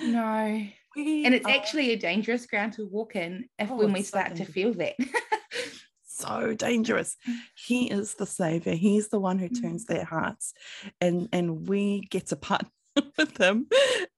no. 0.04 0.68
We 0.96 1.26
And 1.26 1.34
it's 1.34 1.46
are 1.48 1.52
actually 1.52 1.92
a 1.92 1.98
dangerous 1.98 2.46
ground 2.46 2.74
to 2.74 2.86
walk 2.86 3.16
in 3.16 3.48
if 3.60 3.72
Oh, 3.72 3.78
when 3.78 3.94
we 3.94 4.02
it's 4.02 4.10
so 4.10 4.20
start 4.20 4.36
to 4.38 4.46
feel 4.46 4.74
that. 4.76 4.94
so 6.06 6.54
dangerous. 6.54 7.18
He 7.56 7.90
is 7.90 8.14
the 8.16 8.26
savior. 8.26 8.74
He's 8.76 9.10
the 9.10 9.20
one 9.20 9.40
who 9.40 9.50
Mm. 9.50 9.62
turns 9.62 9.86
their 9.86 10.06
hearts, 10.06 10.54
and 11.02 11.28
and 11.32 11.68
we 11.68 12.02
get 12.02 12.28
to 12.28 12.36
partner 12.36 12.70
with 13.18 13.38
him, 13.38 13.68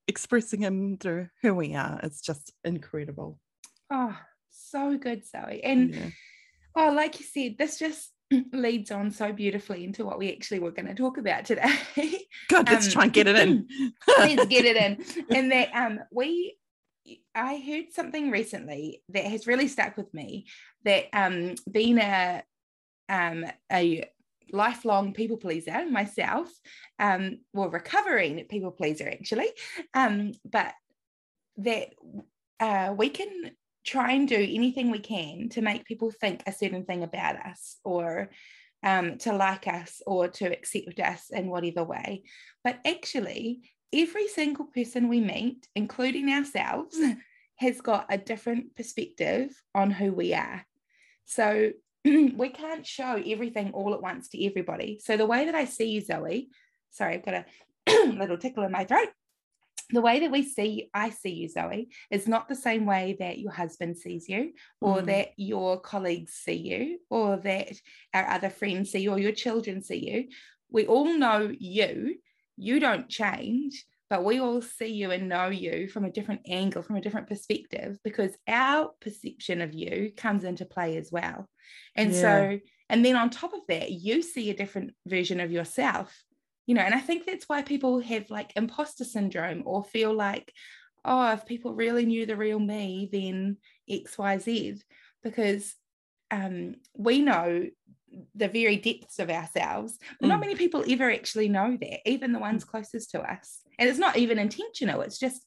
expressing 0.08 0.62
him 0.62 0.98
through 0.98 1.30
who 1.42 1.54
we 1.56 1.76
are. 1.76 2.00
It's 2.04 2.22
just 2.22 2.54
incredible. 2.64 3.40
oh, 3.90 4.18
so 4.50 4.98
good, 4.98 5.26
Zoe. 5.26 5.64
And 5.64 5.94
Yeah. 5.94 6.10
oh, 6.76 6.92
like 6.92 7.20
you 7.20 7.26
said, 7.26 7.56
this 7.58 7.78
just 7.80 8.12
leads 8.52 8.92
on 8.92 9.12
so 9.12 9.32
beautifully 9.32 9.84
into 9.86 10.04
what 10.06 10.18
we 10.20 10.32
actually 10.34 10.60
were 10.60 10.72
going 10.72 10.88
to 10.88 10.96
talk 10.96 11.18
about 11.18 11.46
today. 11.46 11.72
Good. 12.50 12.68
Let's 12.70 12.88
um, 12.88 12.92
try 12.92 13.04
and 13.06 13.14
get 13.14 13.28
it 13.28 13.36
in. 13.38 13.68
Let's 14.18 14.46
get 14.48 14.66
it 14.66 14.76
in. 14.76 15.26
And 15.36 15.52
that 15.52 15.70
um 15.74 16.00
we 16.12 16.58
I 17.34 17.58
heard 17.58 17.92
something 17.92 18.32
recently 18.32 19.04
that 19.10 19.26
has 19.26 19.48
really 19.48 19.68
stuck 19.68 19.98
with 19.98 20.14
me 20.14 20.48
that 20.84 21.06
um 21.14 21.56
being 21.72 21.98
a 21.98 22.44
um 23.10 23.46
a 23.72 24.10
lifelong 24.52 25.14
people 25.14 25.38
pleaser 25.38 25.86
myself 25.90 26.50
um 27.00 27.40
well 27.54 27.70
recovering 27.70 28.46
people 28.46 28.72
pleaser 28.72 29.10
actually 29.10 29.50
um 29.96 30.34
but 30.46 30.74
that 31.58 31.90
uh 32.60 32.94
we 32.96 33.10
can 33.10 33.52
try 33.86 34.14
and 34.14 34.28
do 34.28 34.36
anything 34.36 34.92
we 34.92 35.00
can 35.00 35.50
to 35.50 35.62
make 35.62 35.86
people 35.86 36.12
think 36.12 36.42
a 36.46 36.52
certain 36.52 36.86
thing 36.86 37.04
about 37.04 37.36
us 37.36 37.78
or 37.84 38.30
um, 38.84 39.18
to 39.18 39.34
like 39.34 39.68
us 39.68 40.02
or 40.06 40.28
to 40.28 40.46
accept 40.46 41.00
us 41.00 41.30
in 41.32 41.50
whatever 41.50 41.84
way. 41.84 42.24
But 42.64 42.80
actually, 42.86 43.62
every 43.94 44.28
single 44.28 44.66
person 44.66 45.08
we 45.08 45.22
meet, 45.22 45.68
including 45.76 46.30
ourselves, 46.30 47.00
has 47.58 47.80
got 47.82 48.06
a 48.10 48.18
different 48.18 48.76
perspective 48.76 49.50
on 49.74 49.92
who 49.92 50.12
we 50.12 50.34
are. 50.34 50.66
So 51.26 51.72
we 52.06 52.50
can't 52.50 52.86
show 52.86 53.22
everything 53.26 53.72
all 53.72 53.94
at 53.94 54.02
once 54.02 54.30
to 54.30 54.46
everybody. 54.46 55.00
So 55.04 55.18
the 55.18 55.26
way 55.26 55.46
that 55.46 55.56
I 55.56 55.66
see 55.66 55.90
you, 55.92 56.02
Zoe, 56.02 56.50
sorry, 56.92 57.16
I've 57.16 57.26
got 57.26 57.46
a 57.88 58.08
little 58.12 58.38
tickle 58.38 58.64
in 58.64 58.72
my 58.72 58.84
throat. 58.84 59.10
The 59.92 60.02
way 60.02 60.20
that 60.22 60.32
we 60.32 60.42
see, 60.42 60.90
I 60.94 61.12
see 61.12 61.32
you, 61.32 61.48
Zoe, 61.48 61.90
is 62.10 62.28
not 62.28 62.48
the 62.48 62.56
same 62.56 62.86
way 62.88 63.16
that 63.20 63.38
your 63.38 63.52
husband 63.52 63.98
sees 63.98 64.28
you, 64.28 64.54
or 64.82 64.98
mm. 64.98 65.06
that 65.06 65.30
your 65.38 65.80
colleagues 65.80 66.34
see 66.34 66.56
you, 66.56 67.00
or 67.10 67.38
that 67.38 67.72
our 68.14 68.28
other 68.28 68.50
friends 68.50 68.92
see 68.92 69.00
you, 69.00 69.12
or 69.12 69.20
your 69.20 69.32
children 69.32 69.84
see 69.84 70.12
you. 70.12 70.28
We 70.72 70.88
all 70.88 71.14
know 71.14 71.54
you. 71.58 72.16
You 72.58 72.80
don't 72.80 73.10
change 73.10 73.86
but 74.10 74.24
we 74.24 74.40
all 74.40 74.62
see 74.62 74.94
you 74.94 75.12
and 75.12 75.28
know 75.28 75.48
you 75.48 75.88
from 75.88 76.06
a 76.06 76.12
different 76.12 76.42
angle, 76.48 76.84
from 76.84 76.96
a 76.96 77.02
different 77.02 77.28
perspective, 77.28 77.98
because 78.04 78.32
our 78.48 78.92
perception 79.02 79.62
of 79.62 79.74
you 79.74 80.12
comes 80.16 80.44
into 80.44 80.66
play 80.66 80.98
as 80.98 81.12
well. 81.12 81.50
And 81.96 82.12
yeah. 82.12 82.22
so, 82.22 82.60
and 82.90 83.04
then 83.04 83.16
on 83.16 83.30
top 83.32 83.54
of 83.54 83.62
that, 83.68 83.92
you 83.92 84.22
see 84.22 84.50
a 84.50 84.56
different 84.56 84.94
version 85.08 85.40
of 85.40 85.52
yourself, 85.52 86.16
you 86.68 86.76
know, 86.76 86.82
and 86.82 86.94
I 86.94 87.00
think 87.00 87.26
that's 87.26 87.50
why 87.50 87.64
people 87.64 88.00
have 88.00 88.30
like 88.30 88.54
imposter 88.56 89.06
syndrome 89.06 89.64
or 89.66 89.84
feel 89.84 90.14
like, 90.14 90.54
oh, 91.04 91.34
if 91.34 91.46
people 91.46 91.74
really 91.74 92.06
knew 92.06 92.28
the 92.28 92.36
real 92.36 92.60
me, 92.60 93.10
then 93.12 93.58
XYZ, 93.90 94.82
because 95.24 95.74
um, 96.30 96.76
we 96.96 97.22
know 97.22 97.68
the 98.34 98.48
very 98.48 98.78
depths 98.78 99.20
of 99.20 99.30
ourselves. 99.30 99.98
But 100.20 100.26
mm. 100.26 100.30
not 100.30 100.40
many 100.40 100.56
people 100.56 100.84
ever 100.88 101.12
actually 101.12 101.50
know 101.50 101.78
that, 101.80 102.10
even 102.10 102.32
the 102.32 102.40
ones 102.40 102.64
closest 102.64 103.12
to 103.12 103.22
us. 103.22 103.62
And 103.80 103.90
it's 103.90 104.00
not 104.00 104.18
even 104.18 104.40
intentional. 104.40 105.02
It's 105.02 105.20
just 105.20 105.42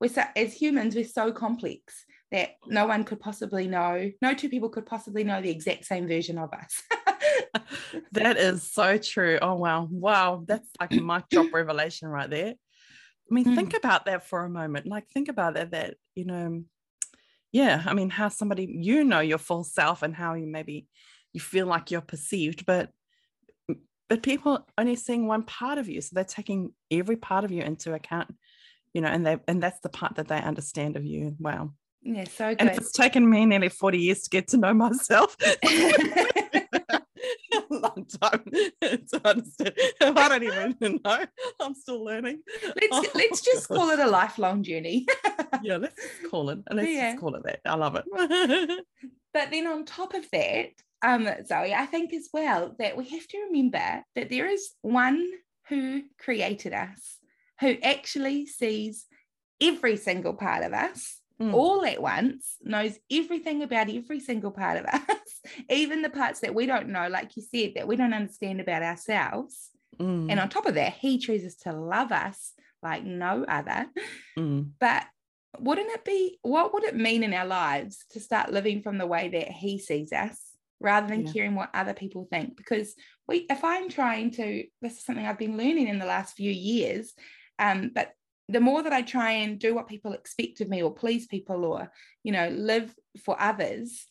we're 0.00 0.08
so, 0.08 0.22
as 0.36 0.54
humans, 0.54 0.94
we're 0.94 1.04
so 1.04 1.32
complex 1.32 2.04
that 2.30 2.50
no 2.66 2.86
one 2.86 3.04
could 3.04 3.20
possibly 3.20 3.66
know, 3.66 4.10
no 4.20 4.34
two 4.34 4.48
people 4.48 4.68
could 4.68 4.86
possibly 4.86 5.24
know 5.24 5.40
the 5.40 5.50
exact 5.50 5.86
same 5.86 6.06
version 6.06 6.38
of 6.38 6.50
us. 6.52 6.82
that 8.12 8.36
is 8.36 8.62
so 8.62 8.98
true. 8.98 9.38
Oh 9.40 9.54
wow. 9.54 9.88
Wow. 9.90 10.44
That's 10.46 10.68
like 10.80 10.92
a 10.92 11.00
mic 11.00 11.24
drop 11.30 11.52
revelation 11.52 12.08
right 12.08 12.28
there. 12.28 12.54
I 13.30 13.34
mean, 13.34 13.44
mm. 13.44 13.54
think 13.54 13.74
about 13.74 14.06
that 14.06 14.26
for 14.26 14.44
a 14.44 14.50
moment. 14.50 14.86
Like 14.86 15.08
think 15.08 15.28
about 15.28 15.54
that, 15.54 15.70
that, 15.72 15.94
you 16.14 16.26
know, 16.26 16.62
yeah, 17.52 17.82
I 17.86 17.94
mean, 17.94 18.10
how 18.10 18.28
somebody 18.28 18.68
you 18.70 19.04
know 19.04 19.20
your 19.20 19.38
full 19.38 19.64
self 19.64 20.02
and 20.02 20.14
how 20.14 20.34
you 20.34 20.46
maybe 20.46 20.86
you 21.38 21.40
feel 21.40 21.66
like 21.66 21.92
you're 21.92 22.00
perceived, 22.00 22.66
but 22.66 22.90
but 24.08 24.22
people 24.22 24.66
only 24.76 24.96
seeing 24.96 25.28
one 25.28 25.44
part 25.44 25.78
of 25.78 25.88
you. 25.88 26.00
So 26.00 26.10
they're 26.14 26.24
taking 26.24 26.72
every 26.90 27.14
part 27.16 27.44
of 27.44 27.52
you 27.52 27.62
into 27.62 27.94
account, 27.94 28.34
you 28.92 29.00
know, 29.00 29.08
and 29.08 29.24
they 29.24 29.38
and 29.46 29.62
that's 29.62 29.78
the 29.80 29.88
part 29.88 30.16
that 30.16 30.26
they 30.26 30.40
understand 30.40 30.96
of 30.96 31.04
you. 31.04 31.36
Wow. 31.38 31.74
Yeah, 32.02 32.24
so 32.24 32.48
good. 32.48 32.60
And 32.60 32.70
it's 32.70 32.90
taken 32.90 33.28
me 33.28 33.46
nearly 33.46 33.68
40 33.68 33.98
years 33.98 34.22
to 34.22 34.30
get 34.30 34.48
to 34.48 34.56
know 34.56 34.74
myself. 34.74 35.36
a 35.40 35.56
long 37.70 38.06
time 38.20 38.44
to 38.82 39.20
understand. 39.24 39.74
I 40.00 40.28
don't 40.28 40.42
even 40.42 41.00
know. 41.04 41.24
I'm 41.60 41.74
still 41.74 42.04
learning. 42.04 42.40
Let's 42.64 42.88
oh, 42.90 43.06
let's 43.14 43.40
just 43.42 43.68
call 43.68 43.90
it 43.90 44.00
a 44.00 44.08
lifelong 44.08 44.62
journey. 44.64 45.06
yeah, 45.62 45.76
let's 45.76 45.94
just 45.94 46.30
call 46.30 46.50
it. 46.50 46.58
Let's 46.70 46.88
yeah. 46.88 47.10
just 47.12 47.20
call 47.20 47.34
it 47.36 47.42
that. 47.44 47.60
I 47.64 47.74
love 47.74 47.96
it. 47.96 48.04
but 49.32 49.50
then 49.50 49.66
on 49.66 49.84
top 49.84 50.14
of 50.14 50.28
that, 50.32 50.70
um, 51.02 51.28
Zoe, 51.46 51.74
I 51.74 51.86
think 51.86 52.12
as 52.12 52.28
well 52.32 52.74
that 52.78 52.96
we 52.96 53.08
have 53.08 53.26
to 53.28 53.38
remember 53.48 54.02
that 54.14 54.28
there 54.28 54.48
is 54.48 54.70
one 54.82 55.26
who 55.68 56.02
created 56.18 56.72
us, 56.72 57.18
who 57.60 57.76
actually 57.82 58.46
sees 58.46 59.06
every 59.60 59.96
single 59.96 60.34
part 60.34 60.64
of 60.64 60.72
us 60.72 61.20
mm. 61.40 61.52
all 61.54 61.84
at 61.84 62.02
once, 62.02 62.56
knows 62.62 62.98
everything 63.10 63.62
about 63.62 63.90
every 63.90 64.20
single 64.20 64.50
part 64.50 64.78
of 64.78 64.86
us, 64.92 65.40
even 65.70 66.02
the 66.02 66.10
parts 66.10 66.40
that 66.40 66.54
we 66.54 66.66
don't 66.66 66.88
know, 66.88 67.08
like 67.08 67.36
you 67.36 67.42
said, 67.42 67.72
that 67.76 67.86
we 67.86 67.96
don't 67.96 68.14
understand 68.14 68.60
about 68.60 68.82
ourselves. 68.82 69.70
Mm. 69.98 70.30
And 70.30 70.40
on 70.40 70.48
top 70.48 70.66
of 70.66 70.74
that, 70.74 70.94
he 70.94 71.18
chooses 71.18 71.56
to 71.56 71.72
love 71.72 72.12
us 72.12 72.52
like 72.82 73.04
no 73.04 73.44
other. 73.44 73.86
Mm. 74.38 74.70
But 74.78 75.04
wouldn't 75.58 75.90
it 75.90 76.04
be, 76.04 76.38
what 76.42 76.72
would 76.74 76.84
it 76.84 76.96
mean 76.96 77.22
in 77.22 77.34
our 77.34 77.46
lives 77.46 78.04
to 78.10 78.20
start 78.20 78.52
living 78.52 78.82
from 78.82 78.98
the 78.98 79.06
way 79.06 79.28
that 79.28 79.48
he 79.48 79.78
sees 79.78 80.12
us? 80.12 80.47
Rather 80.80 81.08
than 81.08 81.26
yeah. 81.26 81.32
caring 81.32 81.54
what 81.54 81.70
other 81.74 81.94
people 81.94 82.26
think. 82.30 82.56
Because 82.56 82.94
we, 83.26 83.46
if 83.50 83.64
I'm 83.64 83.88
trying 83.88 84.30
to, 84.32 84.64
this 84.80 84.98
is 84.98 85.04
something 85.04 85.26
I've 85.26 85.38
been 85.38 85.56
learning 85.56 85.88
in 85.88 85.98
the 85.98 86.06
last 86.06 86.36
few 86.36 86.50
years, 86.50 87.12
um, 87.58 87.90
but 87.94 88.12
the 88.48 88.60
more 88.60 88.82
that 88.82 88.92
I 88.92 89.02
try 89.02 89.32
and 89.32 89.58
do 89.58 89.74
what 89.74 89.88
people 89.88 90.12
expect 90.12 90.60
of 90.60 90.68
me 90.68 90.82
or 90.82 90.94
please 90.94 91.26
people 91.26 91.64
or, 91.64 91.90
you 92.24 92.32
know, 92.32 92.48
live 92.48 92.94
for 93.24 93.40
others, 93.40 94.06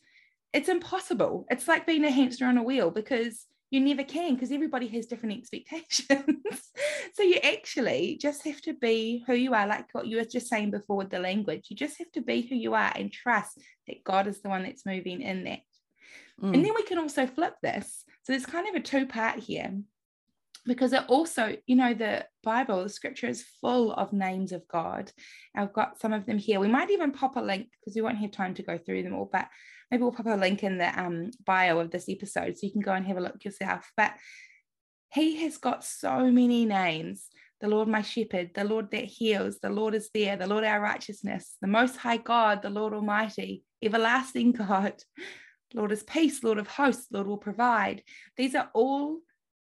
it's 0.54 0.70
impossible. 0.70 1.46
It's 1.50 1.68
like 1.68 1.88
being 1.88 2.06
a 2.06 2.12
hamster 2.12 2.46
on 2.46 2.58
a 2.58 2.64
wheel 2.64 2.92
because 2.92 3.46
you 3.70 3.82
never 3.82 4.04
can 4.04 4.36
because 4.36 4.52
everybody 4.52 4.88
has 4.88 5.08
different 5.08 5.38
expectations. 5.38 6.08
so 7.14 7.24
you 7.24 7.36
actually 7.44 8.18
just 8.22 8.44
have 8.46 8.62
to 8.62 8.74
be 8.74 9.24
who 9.28 9.34
you 9.34 9.54
are, 9.54 9.68
like 9.68 9.94
what 9.94 10.08
you 10.08 10.18
were 10.18 10.24
just 10.24 10.48
saying 10.48 10.72
before 10.72 10.98
with 10.98 11.10
the 11.10 11.20
language. 11.20 11.66
You 11.70 11.76
just 11.76 11.98
have 11.98 12.12
to 12.14 12.22
be 12.22 12.42
who 12.42 12.56
you 12.56 12.76
are 12.76 12.92
and 12.96 13.12
trust 13.12 13.60
that 13.88 14.04
God 14.04 14.28
is 14.28 14.42
the 14.42 14.50
one 14.50 14.64
that's 14.64 14.86
moving 14.86 15.22
in 15.22 15.44
that. 15.46 15.60
Mm. 16.42 16.54
And 16.54 16.66
then 16.66 16.74
we 16.76 16.84
can 16.84 16.98
also 16.98 17.26
flip 17.28 17.56
this. 17.62 18.04
So 18.24 18.34
there's 18.34 18.46
kind 18.46 18.68
of 18.68 18.76
a 18.76 18.80
two 18.80 19.06
part 19.06 19.40
here 19.40 19.74
because 20.66 20.92
it 20.94 21.04
also, 21.08 21.56
you 21.66 21.76
know, 21.76 21.94
the 21.94 22.26
Bible, 22.44 22.84
the 22.84 22.90
scripture 22.90 23.28
is 23.28 23.46
full 23.62 23.94
of 23.94 24.12
names 24.12 24.52
of 24.52 24.68
God. 24.68 25.12
I've 25.56 25.74
got 25.74 26.00
some 26.00 26.14
of 26.14 26.26
them 26.26 26.38
here. 26.38 26.60
We 26.60 26.68
might 26.68 26.92
even 26.92 27.12
pop 27.12 27.38
a 27.38 27.42
link 27.42 27.70
because 27.80 27.96
we 27.96 28.02
won't 28.02 28.18
have 28.18 28.32
time 28.32 28.54
to 28.56 28.64
go 28.64 28.78
through 28.78 29.04
them 29.04 29.16
all, 29.16 29.30
but 29.32 29.48
maybe 29.90 30.04
we'll 30.04 30.12
pop 30.12 30.26
a 30.26 30.32
link 30.32 30.64
in 30.64 30.78
the 30.78 31.00
um, 31.00 31.32
bio 31.46 31.80
of 31.80 31.90
this 31.90 32.10
episode 32.10 32.58
so 32.58 32.68
you 32.68 32.74
can 32.74 32.82
go 32.82 32.92
and 32.92 33.08
have 33.08 33.18
a 33.18 33.22
look 33.22 33.44
yourself. 33.46 33.90
But 33.96 34.14
he 35.14 35.38
has 35.44 35.58
got 35.58 35.86
so 35.86 36.30
many 36.30 36.66
names 36.66 37.28
the 37.60 37.68
Lord 37.68 37.88
my 37.88 38.02
shepherd, 38.02 38.52
the 38.54 38.64
Lord 38.64 38.92
that 38.92 39.06
heals, 39.06 39.60
the 39.60 39.70
Lord 39.70 39.96
is 39.96 40.10
there, 40.14 40.38
the 40.38 40.48
Lord 40.48 40.64
our 40.64 40.80
righteousness, 40.80 41.56
the 41.62 41.68
Most 41.68 41.98
High 41.98 42.18
God, 42.18 42.62
the 42.62 42.70
Lord 42.70 42.94
Almighty, 42.94 43.64
everlasting 43.82 44.52
God, 44.68 44.94
Lord 45.74 45.92
is 45.92 46.04
peace, 46.04 46.44
Lord 46.44 46.58
of 46.58 46.68
hosts, 46.68 47.08
Lord 47.12 47.28
will 47.28 47.38
provide. 47.38 48.04
These 48.36 48.56
are 48.56 48.70
all 48.74 49.20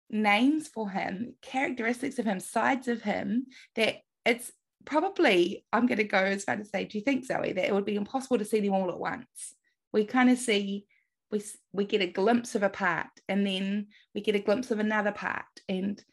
names 0.09 0.67
for 0.67 0.89
him, 0.89 1.35
characteristics 1.41 2.19
of 2.19 2.25
him, 2.25 2.39
sides 2.39 2.87
of 2.87 3.01
him 3.01 3.47
that 3.75 3.97
it's 4.25 4.51
probably, 4.85 5.65
I'm 5.71 5.87
going 5.87 5.97
to 5.97 6.03
go 6.03 6.17
as 6.17 6.43
far 6.43 6.57
to 6.57 6.65
say, 6.65 6.85
do 6.85 6.97
you 6.97 7.03
think, 7.03 7.25
Zoe, 7.25 7.53
that 7.53 7.67
it 7.67 7.73
would 7.73 7.85
be 7.85 7.95
impossible 7.95 8.37
to 8.37 8.45
see 8.45 8.59
them 8.59 8.73
all 8.73 8.89
at 8.89 8.99
once? 8.99 9.55
We 9.91 10.05
kind 10.05 10.29
of 10.29 10.37
see, 10.37 10.85
we, 11.31 11.41
we 11.71 11.85
get 11.85 12.01
a 12.01 12.07
glimpse 12.07 12.55
of 12.55 12.63
a 12.63 12.69
part 12.69 13.07
and 13.27 13.45
then 13.45 13.87
we 14.13 14.21
get 14.21 14.35
a 14.35 14.39
glimpse 14.39 14.71
of 14.71 14.79
another 14.79 15.11
part. 15.11 15.45
And 15.69 16.03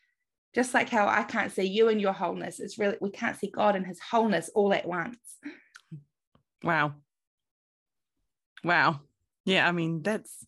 just 0.54 0.73
like 0.73 0.88
how 0.88 1.09
I 1.09 1.25
can't 1.25 1.52
see 1.52 1.64
you 1.64 1.88
and 1.88 2.00
your 2.00 2.12
wholeness, 2.12 2.61
it's 2.61 2.78
really, 2.78 2.97
we 3.00 3.11
can't 3.11 3.38
see 3.38 3.50
God 3.50 3.76
and 3.76 3.87
his 3.87 4.00
wholeness 4.00 4.50
all 4.54 4.73
at 4.73 4.87
once. 4.87 5.18
Wow. 6.62 6.94
Wow. 8.62 9.00
Yeah, 9.50 9.66
I 9.66 9.73
mean, 9.73 10.02
that's 10.02 10.47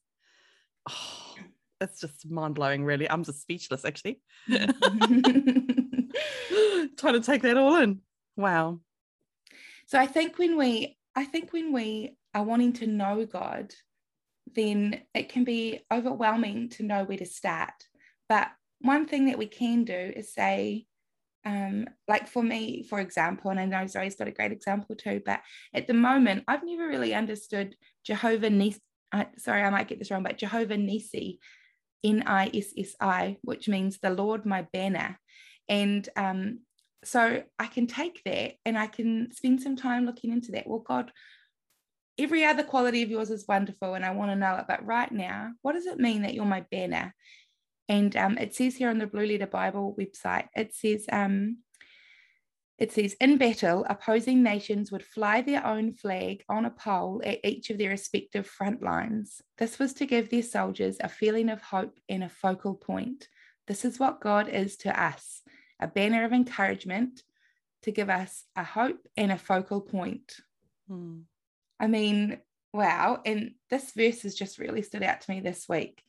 oh, 0.89 1.35
that's 1.81 2.01
just 2.01 2.31
mind 2.31 2.55
blowing, 2.55 2.85
really. 2.85 3.11
I'm 3.11 3.25
just 3.25 3.43
speechless, 3.43 3.85
actually. 3.85 4.21
Trying 4.49 4.65
to 7.15 7.21
take 7.21 7.43
that 7.43 7.57
all 7.57 7.75
in. 7.83 8.01
Wow. 8.37 8.79
So 9.87 9.99
I 9.99 10.07
think 10.07 10.39
when 10.39 10.57
we, 10.57 10.97
I 11.17 11.25
think 11.25 11.53
when 11.53 11.73
we 11.73 12.17
are 12.33 12.45
wanting 12.45 12.75
to 12.75 12.87
know 12.87 13.27
God, 13.27 13.75
then 14.55 15.01
it 15.17 15.31
can 15.31 15.43
be 15.43 15.81
overwhelming 15.93 16.69
to 16.71 16.85
know 16.85 17.03
where 17.03 17.19
to 17.19 17.27
start. 17.27 17.75
But 18.29 18.53
one 18.83 19.07
thing 19.07 19.27
that 19.27 19.39
we 19.39 19.47
can 19.47 19.83
do 19.83 20.13
is 20.15 20.33
say, 20.33 20.87
um, 21.45 21.89
like 22.07 22.29
for 22.29 22.45
me, 22.45 22.85
for 22.89 23.01
example, 23.01 23.51
and 23.51 23.59
I 23.59 23.65
know 23.65 23.85
Zoe's 23.89 24.15
got 24.15 24.29
a 24.29 24.33
great 24.33 24.53
example 24.53 24.95
too, 24.95 25.21
but 25.27 25.41
at 25.75 25.89
the 25.89 25.95
moment, 25.95 26.45
I've 26.47 26.65
never 26.65 26.87
really 26.87 27.15
understood 27.15 27.75
Jehovah 28.05 28.51
Nissi. 29.15 29.39
sorry, 29.39 29.63
I 29.63 29.71
might 29.71 29.89
get 29.89 29.99
this 29.99 30.11
wrong, 30.11 30.23
but 30.23 30.39
Jehovah 30.39 30.77
Nissi, 30.77 31.39
N 32.05 32.25
I 32.27 32.51
S 32.55 32.73
S 32.77 32.95
I, 33.01 33.37
which 33.43 33.69
means 33.69 33.99
the 33.99 34.11
Lord 34.11 34.45
my 34.47 34.63
banner. 34.73 35.19
And 35.69 36.09
um, 36.17 36.61
so 37.05 37.43
I 37.59 37.67
can 37.67 37.87
take 37.87 38.23
that 38.25 38.55
and 38.65 38.79
I 38.79 38.87
can 38.87 39.31
spend 39.33 39.63
some 39.63 39.77
time 39.77 40.07
looking 40.07 40.33
into 40.33 40.53
that. 40.53 40.67
Well, 40.67 40.81
God, 40.81 41.13
every 42.19 42.45
other 42.45 42.63
quality 42.63 43.03
of 43.03 43.11
yours 43.11 43.31
is 43.31 43.47
wonderful 43.49 43.95
and 43.95 44.05
I 44.05 44.11
want 44.11 44.31
to 44.31 44.37
know 44.37 44.57
it. 44.57 44.67
But 44.69 44.85
right 44.85 45.11
now, 45.11 45.53
what 45.63 45.73
does 45.73 45.87
it 45.87 45.99
mean 45.99 46.23
that 46.23 46.35
you're 46.35 46.45
my 46.45 46.65
banner? 46.71 47.15
And 47.89 48.17
um, 48.17 48.39
it 48.39 48.55
says 48.55 48.77
here 48.77 48.91
on 48.91 48.99
the 48.99 49.07
Blue 49.07 49.27
Letter 49.27 49.47
Bible 49.47 49.97
website, 49.99 50.47
it 50.55 50.75
says, 50.75 51.07
um, 51.11 51.59
it 52.79 52.91
says, 52.91 53.15
in 53.21 53.39
battle, 53.39 53.87
opposing 53.89 54.43
nations 54.43 54.91
would 54.91 55.05
fly 55.05 55.43
their 55.43 55.65
own 55.65 55.93
flag 55.93 56.43
on 56.49 56.65
a 56.65 56.71
pole 56.71 57.23
at 57.25 57.45
each 57.45 57.71
of 57.71 57.79
their 57.79 57.91
respective 57.91 58.47
front 58.47 58.83
lines. 58.83 59.41
This 59.59 59.79
was 59.79 59.93
to 59.95 60.07
give 60.07 60.31
their 60.31 60.43
soldiers 60.43 60.97
a 61.01 61.09
feeling 61.09 61.49
of 61.49 61.63
hope 61.63 61.99
and 62.09 62.25
a 62.25 62.29
focal 62.29 62.75
point. 62.75 63.29
This 63.67 63.85
is 63.85 64.01
what 64.01 64.21
God 64.21 64.49
is 64.49 64.77
to 64.79 65.01
us 65.01 65.43
a 65.81 65.87
banner 65.89 66.25
of 66.25 66.33
encouragement 66.33 67.23
to 67.83 67.91
give 67.91 68.09
us 68.09 68.45
a 68.55 68.63
hope 68.63 69.07
and 69.17 69.33
a 69.33 69.39
focal 69.39 69.81
point. 69.81 70.37
Hmm. 70.89 71.23
I 71.81 71.89
mean, 71.89 72.39
wow. 72.73 73.21
And 73.27 73.55
this 73.69 73.93
verse 73.93 74.23
has 74.23 74.35
just 74.37 74.59
really 74.59 74.83
stood 74.83 75.03
out 75.03 75.21
to 75.21 75.31
me 75.31 75.41
this 75.41 75.69
week. 75.69 76.03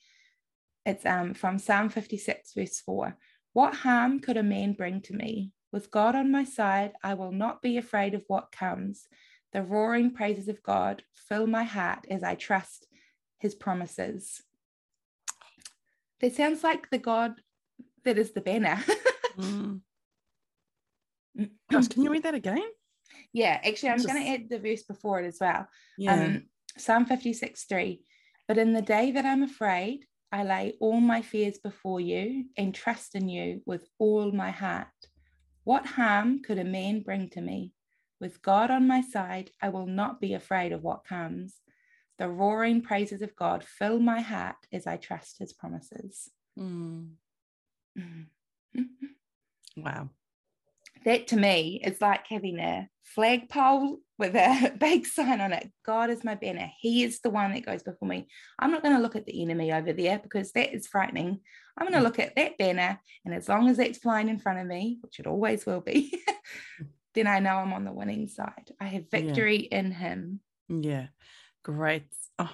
It's 0.86 1.06
um, 1.06 1.34
from 1.34 1.58
Psalm 1.58 1.90
56, 1.90 2.54
verse 2.54 2.80
4. 2.82 3.18
What 3.54 3.74
harm 3.74 4.20
could 4.20 4.38
a 4.38 4.44
man 4.44 4.74
bring 4.74 5.02
to 5.02 5.14
me? 5.14 5.52
With 5.74 5.90
God 5.90 6.14
on 6.14 6.32
my 6.32 6.44
side, 6.44 6.94
I 7.04 7.16
will 7.16 7.32
not 7.32 7.64
be 7.64 7.78
afraid 7.78 8.14
of 8.14 8.24
what 8.28 8.52
comes. 8.52 9.08
The 9.54 9.64
roaring 9.64 10.12
praises 10.12 10.48
of 10.48 10.62
God 10.62 11.02
fill 11.16 11.48
my 11.48 11.64
heart 11.64 12.06
as 12.12 12.22
I 12.22 12.36
trust 12.36 12.86
his 13.40 13.56
promises. 13.56 14.44
That 16.22 16.36
sounds 16.36 16.64
like 16.64 16.92
the 16.92 17.00
God 17.00 17.34
that 18.06 18.20
is 18.20 18.32
the 18.32 18.42
banner. 18.42 18.80
Mm. 19.36 19.82
Gosh, 21.72 21.88
can 21.88 22.04
you 22.04 22.12
read 22.12 22.22
that 22.22 22.36
again? 22.36 22.62
Yeah, 23.34 23.60
actually, 23.66 23.90
I'm 23.90 23.98
Just- 23.98 24.08
going 24.08 24.24
to 24.24 24.30
add 24.30 24.50
the 24.50 24.60
verse 24.60 24.84
before 24.84 25.22
it 25.22 25.26
as 25.26 25.40
well. 25.42 25.68
Yeah. 25.98 26.14
Um, 26.14 26.44
Psalm 26.78 27.08
56 27.08 27.64
3. 27.64 28.04
But 28.48 28.60
in 28.60 28.74
the 28.74 28.82
day 28.84 29.10
that 29.10 29.26
I'm 29.26 29.42
afraid, 29.42 30.06
I 30.32 30.44
lay 30.44 30.76
all 30.80 31.02
my 31.02 31.24
fears 31.24 31.58
before 31.58 32.00
you 32.00 32.46
and 32.58 32.76
trust 32.76 33.16
in 33.16 33.28
you 33.28 33.64
with 33.66 33.88
all 33.98 34.32
my 34.32 34.52
heart. 34.52 34.88
What 35.64 35.86
harm 35.86 36.42
could 36.42 36.58
a 36.58 36.64
man 36.64 37.02
bring 37.02 37.30
to 37.30 37.42
me? 37.42 37.74
With 38.20 38.42
God 38.42 38.72
on 38.72 38.88
my 38.88 39.02
side, 39.02 39.52
I 39.62 39.70
will 39.70 39.86
not 39.86 40.22
be 40.22 40.34
afraid 40.34 40.72
of 40.72 40.84
what 40.84 41.06
comes. 41.06 41.62
The 42.18 42.30
roaring 42.30 42.82
praises 42.82 43.22
of 43.22 43.36
God 43.36 43.64
fill 43.64 44.00
my 44.00 44.22
heart 44.22 44.56
as 44.72 44.88
I 44.88 44.98
trust 44.98 45.40
his 45.40 45.54
promises. 45.54 46.30
Mm. 46.58 47.12
Mm. 47.98 48.26
Wow. 49.76 50.10
That 51.04 51.28
to 51.30 51.36
me 51.36 51.82
is 51.84 52.00
like 52.00 52.28
having 52.28 52.60
a 52.60 52.90
flagpole 53.02 53.98
with 54.24 54.36
a 54.36 54.72
big 54.80 55.06
sign 55.06 55.42
on 55.42 55.52
it. 55.52 55.70
God 55.86 56.10
is 56.10 56.24
my 56.24 56.36
banner. 56.36 56.72
He 56.80 57.04
is 57.04 57.20
the 57.20 57.30
one 57.30 57.54
that 57.54 57.66
goes 57.66 57.84
before 57.84 58.08
me. 58.08 58.28
I'm 58.58 58.72
not 58.72 58.82
going 58.82 58.96
to 58.96 59.02
look 59.02 59.16
at 59.18 59.26
the 59.26 59.42
enemy 59.42 59.74
over 59.74 59.92
there 59.92 60.20
because 60.20 60.52
that 60.54 60.74
is 60.74 60.88
frightening. 60.88 61.42
I'm 61.78 61.88
going 61.88 61.94
to 61.94 62.00
mm. 62.00 62.04
look 62.04 62.20
at 62.20 62.36
that 62.36 62.58
banner, 62.58 63.00
and 63.26 63.34
as 63.34 63.50
long 63.50 63.68
as 63.68 63.78
that's 63.78 63.98
flying 63.98 64.30
in 64.30 64.40
front 64.40 64.60
of 64.60 64.68
me, 64.68 65.00
which 65.02 65.20
it 65.20 65.28
always 65.28 65.66
will 65.66 65.82
be, 65.82 66.22
then 67.16 67.28
I 67.28 67.40
know 67.40 67.58
I'm 67.58 67.74
on 67.74 67.84
the 67.84 67.92
winning 67.92 68.28
side. 68.28 68.72
I 68.80 68.86
have 68.86 69.06
Yeah. 69.12 69.20
victory 69.22 69.58
in 69.58 69.92
Him. 69.92 70.40
Yeah. 70.70 71.08
Great. 71.64 72.06
Oh, 72.40 72.52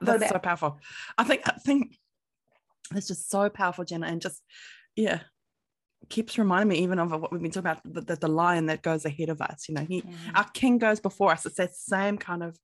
that's 0.00 0.28
so 0.28 0.38
powerful. 0.38 0.78
I 1.16 1.24
think 1.24 1.42
I 1.46 1.52
think 1.52 1.96
it's 2.94 3.08
just 3.08 3.30
so 3.30 3.48
powerful, 3.48 3.84
Jenna, 3.84 4.08
and 4.08 4.20
just 4.20 4.42
yeah, 4.96 5.20
keeps 6.08 6.38
reminding 6.38 6.68
me 6.68 6.82
even 6.84 6.98
of 6.98 7.10
what 7.10 7.32
we've 7.32 7.42
been 7.42 7.50
talking 7.50 7.70
about 7.70 7.82
the, 7.84 8.00
the, 8.00 8.16
the 8.16 8.28
lion 8.28 8.66
that 8.66 8.82
goes 8.82 9.04
ahead 9.04 9.28
of 9.28 9.40
us. 9.40 9.68
You 9.68 9.74
know, 9.74 9.86
he 9.88 10.02
our 10.34 10.48
king 10.54 10.78
goes 10.78 11.00
before 11.00 11.32
us. 11.32 11.46
It's 11.46 11.56
that 11.56 11.74
same 11.74 12.18
kind 12.18 12.42
of 12.42 12.58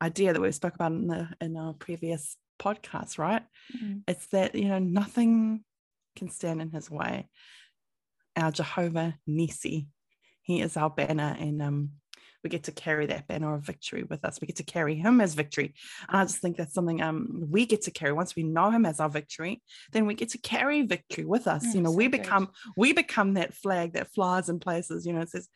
idea 0.00 0.32
that 0.32 0.40
we 0.40 0.50
spoke 0.52 0.74
about 0.74 0.92
in 0.92 1.06
the 1.06 1.28
in 1.40 1.56
our 1.56 1.74
previous 1.74 2.36
podcast, 2.60 3.18
right? 3.18 3.42
Mhm. 3.76 4.02
It's 4.06 4.26
that 4.28 4.54
you 4.54 4.68
know 4.68 4.78
nothing 4.78 5.64
can 6.16 6.28
stand 6.28 6.60
in 6.60 6.70
his 6.70 6.90
way. 6.90 7.28
Our 8.36 8.50
Jehovah 8.50 9.18
Nissi, 9.28 9.88
he 10.42 10.60
is 10.60 10.76
our 10.76 10.90
banner, 10.90 11.36
and 11.38 11.62
um, 11.62 11.90
we 12.42 12.50
get 12.50 12.64
to 12.64 12.72
carry 12.72 13.06
that 13.06 13.26
banner 13.28 13.54
of 13.54 13.62
victory 13.62 14.04
with 14.04 14.24
us. 14.24 14.40
We 14.40 14.46
get 14.46 14.56
to 14.56 14.64
carry 14.64 14.94
him 14.96 15.20
as 15.20 15.34
victory, 15.34 15.74
and 16.08 16.18
I 16.18 16.24
just 16.24 16.38
think 16.38 16.56
that's 16.56 16.74
something 16.74 17.00
um 17.02 17.44
we 17.48 17.66
get 17.66 17.82
to 17.82 17.90
carry. 17.90 18.12
Once 18.12 18.36
we 18.36 18.42
know 18.42 18.70
him 18.70 18.86
as 18.86 19.00
our 19.00 19.10
victory, 19.10 19.62
then 19.92 20.06
we 20.06 20.14
get 20.14 20.30
to 20.30 20.38
carry 20.38 20.82
victory 20.82 21.24
with 21.24 21.46
us. 21.46 21.74
you 21.74 21.80
Mm, 21.80 21.84
know, 21.84 21.90
so 21.90 21.96
we 21.96 22.08
good. 22.08 22.22
become 22.22 22.48
we 22.76 22.92
become 22.92 23.34
that 23.34 23.54
flag 23.54 23.92
that 23.94 24.12
flies 24.12 24.48
in 24.48 24.58
places. 24.60 25.06
You 25.06 25.12
know, 25.12 25.20
it 25.20 25.30
says 25.30 25.48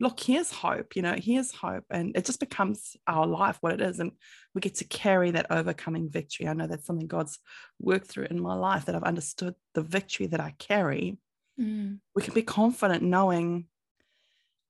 look, 0.00 0.20
here's 0.20 0.50
hope, 0.52 0.94
you 0.94 1.02
know, 1.02 1.14
here's 1.16 1.52
hope. 1.52 1.84
And 1.90 2.16
it 2.16 2.24
just 2.24 2.40
becomes 2.40 2.96
our 3.06 3.26
life, 3.26 3.58
what 3.60 3.72
it 3.72 3.80
is. 3.80 3.98
And 3.98 4.12
we 4.54 4.60
get 4.60 4.76
to 4.76 4.84
carry 4.84 5.32
that 5.32 5.50
overcoming 5.50 6.08
victory. 6.08 6.46
I 6.46 6.52
know 6.52 6.66
that's 6.66 6.86
something 6.86 7.06
God's 7.06 7.38
worked 7.80 8.06
through 8.06 8.28
in 8.30 8.40
my 8.40 8.54
life 8.54 8.84
that 8.84 8.94
I've 8.94 9.02
understood 9.02 9.54
the 9.74 9.82
victory 9.82 10.26
that 10.28 10.40
I 10.40 10.54
carry. 10.58 11.18
Mm. 11.60 11.98
We 12.14 12.22
can 12.22 12.34
be 12.34 12.42
confident 12.42 13.02
knowing 13.02 13.66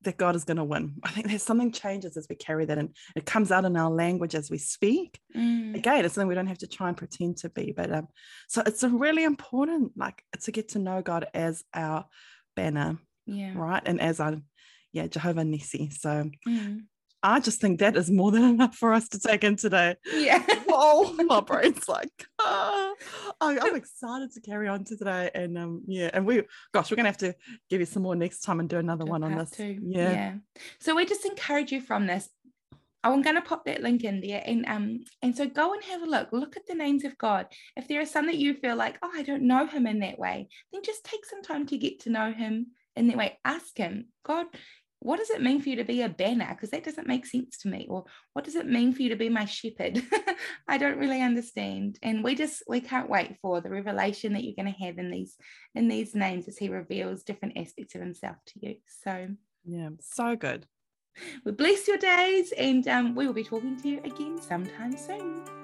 that 0.09 0.16
God 0.16 0.35
is 0.35 0.44
going 0.44 0.57
to 0.57 0.64
win. 0.64 0.94
I 1.05 1.11
think 1.11 1.29
there's 1.29 1.42
something 1.42 1.71
changes 1.71 2.16
as 2.16 2.27
we 2.31 2.35
carry 2.37 2.64
that 2.64 2.79
and 2.79 2.97
it 3.14 3.27
comes 3.27 3.53
out 3.53 3.66
in 3.66 3.77
our 3.77 3.90
language 3.90 4.35
as 4.35 4.51
we 4.51 4.57
speak. 4.59 5.21
Mm. 5.37 5.77
Again, 5.77 6.05
it's 6.05 6.14
something 6.14 6.29
we 6.29 6.35
don't 6.35 6.47
have 6.47 6.59
to 6.59 6.66
try 6.66 6.88
and 6.88 6.97
pretend 6.97 7.37
to 7.38 7.51
be. 7.51 7.73
But 7.77 7.92
um, 7.92 8.09
so 8.49 8.62
it's 8.64 8.83
a 8.83 8.88
really 8.88 9.25
important, 9.25 9.92
like, 9.97 10.23
to 10.42 10.51
get 10.51 10.71
to 10.71 10.79
know 10.79 11.03
God 11.03 11.27
as 11.35 11.62
our 11.75 12.07
banner, 12.57 12.99
Yeah. 13.27 13.53
right? 13.55 13.83
And 13.85 14.01
as 14.01 14.18
our, 14.18 14.37
yeah, 14.92 15.07
Jehovah 15.09 15.42
Nissi. 15.42 15.92
So 15.92 16.31
Mm. 16.49 16.85
I 17.23 17.40
just 17.40 17.61
think 17.61 17.81
that 17.81 17.97
is 17.97 18.11
more 18.11 18.31
than 18.31 18.44
enough 18.55 18.77
for 18.77 18.94
us 18.94 19.09
to 19.11 19.18
take 19.21 19.44
in 19.44 19.57
today. 19.57 19.97
Yeah. 20.11 20.42
Whoa, 20.66 21.12
my 21.25 21.40
brain's 21.47 21.88
like, 21.88 22.27
I, 22.40 22.94
I'm 23.40 23.77
excited 23.77 24.33
to 24.33 24.40
carry 24.40 24.68
on 24.68 24.85
to 24.85 24.96
today. 24.96 25.31
And 25.35 25.59
um, 25.59 25.83
yeah, 25.87 26.11
and 26.12 26.27
we, 26.27 26.42
gosh, 26.72 26.90
we're 26.90 26.96
gonna 26.96 27.09
have 27.09 27.18
to 27.18 27.35
give 27.68 27.81
you 27.81 27.87
some 27.87 28.03
more 28.03 28.14
next 28.16 28.40
time 28.40 28.61
and 28.61 28.68
do 28.68 28.79
another 28.79 29.05
Do 29.05 29.11
one 29.11 29.24
on 29.24 29.37
this. 29.37 29.51
two. 29.51 29.79
Yeah. 29.83 30.35
So 30.81 30.94
we 30.94 31.05
just 31.05 31.24
encourage 31.24 31.72
you 31.72 31.81
from 31.81 32.07
this. 32.07 32.29
I'm 33.05 33.22
going 33.22 33.37
to 33.37 33.42
pop 33.42 33.64
that 33.66 33.83
link 33.83 34.03
in 34.03 34.20
there, 34.20 34.42
and 34.44 34.66
um, 34.66 35.05
and 35.22 35.37
so 35.37 35.46
go 35.46 35.72
and 35.72 35.83
have 35.85 36.03
a 36.03 36.07
look. 36.07 36.29
Look 36.33 36.57
at 36.57 36.66
the 36.66 36.74
names 36.74 37.05
of 37.05 37.16
God. 37.16 37.46
If 37.77 37.87
there 37.87 38.01
are 38.01 38.07
some 38.07 38.27
that 38.27 38.38
you 38.38 38.55
feel 38.55 38.74
like, 38.74 38.98
oh, 39.03 39.11
I 39.14 39.22
don't 39.22 39.44
know 39.44 39.66
Him 39.66 39.87
in 39.87 40.01
that 40.01 40.18
way, 40.18 40.48
then 40.72 40.83
just 40.85 41.05
take 41.05 41.24
some 41.24 41.42
time 41.42 41.64
to 41.66 41.79
get 41.79 42.01
to 42.01 42.11
know 42.11 42.33
Him 42.33 42.68
in 42.96 43.07
that 43.07 43.16
way. 43.16 43.38
Ask 43.44 43.79
Him, 43.79 44.07
God, 44.24 44.46
what 45.00 45.18
does 45.18 45.30
it 45.30 45.42
mean 45.42 45.61
for 45.61 45.68
you 45.68 45.76
to 45.76 45.84
be 45.84 46.02
a 46.02 46.08
banner? 46.08 46.48
Because 46.50 46.70
that 46.70 46.84
doesn't 46.84 47.06
make 47.06 47.24
sense 47.24 47.58
to 47.58 47.68
me. 47.68 47.87
Or 47.88 48.04
what 48.32 48.44
does 48.44 48.56
it 48.56 48.66
mean 48.66 48.92
for 48.92 49.02
you 49.02 49.11
to 49.11 49.16
be 49.16 49.28
my 49.28 49.44
shepherd? 49.44 50.02
I 50.68 50.78
don't 50.78 50.98
really 50.98 51.22
understand. 51.22 51.98
And 52.02 52.24
we 52.24 52.34
just 52.34 52.62
we 52.68 52.80
can't 52.80 53.08
wait 53.08 53.37
for 53.40 53.61
the 53.61 53.70
revelation 53.70 54.32
that 54.32 54.44
you're 54.44 54.56
going 54.56 54.72
to 54.72 54.84
have 54.84 54.98
in 54.98 55.11
these 55.11 55.37
in 55.74 55.88
these 55.88 56.14
names 56.14 56.48
as 56.48 56.58
He 56.58 56.68
reveals 56.68 57.22
different 57.22 57.56
aspects 57.56 57.94
of 57.94 58.00
Himself 58.00 58.37
to 58.46 58.66
you. 58.66 58.74
So. 59.02 59.28
Yeah, 59.64 59.90
so 60.00 60.34
good. 60.34 60.66
We 61.44 61.52
bless 61.52 61.88
your 61.88 61.98
days, 61.98 62.52
and 62.52 62.87
um, 62.88 63.14
we 63.14 63.26
will 63.26 63.34
be 63.34 63.44
talking 63.44 63.76
to 63.76 63.88
you 63.88 64.00
again 64.04 64.40
sometime 64.40 64.96
soon. 64.96 65.58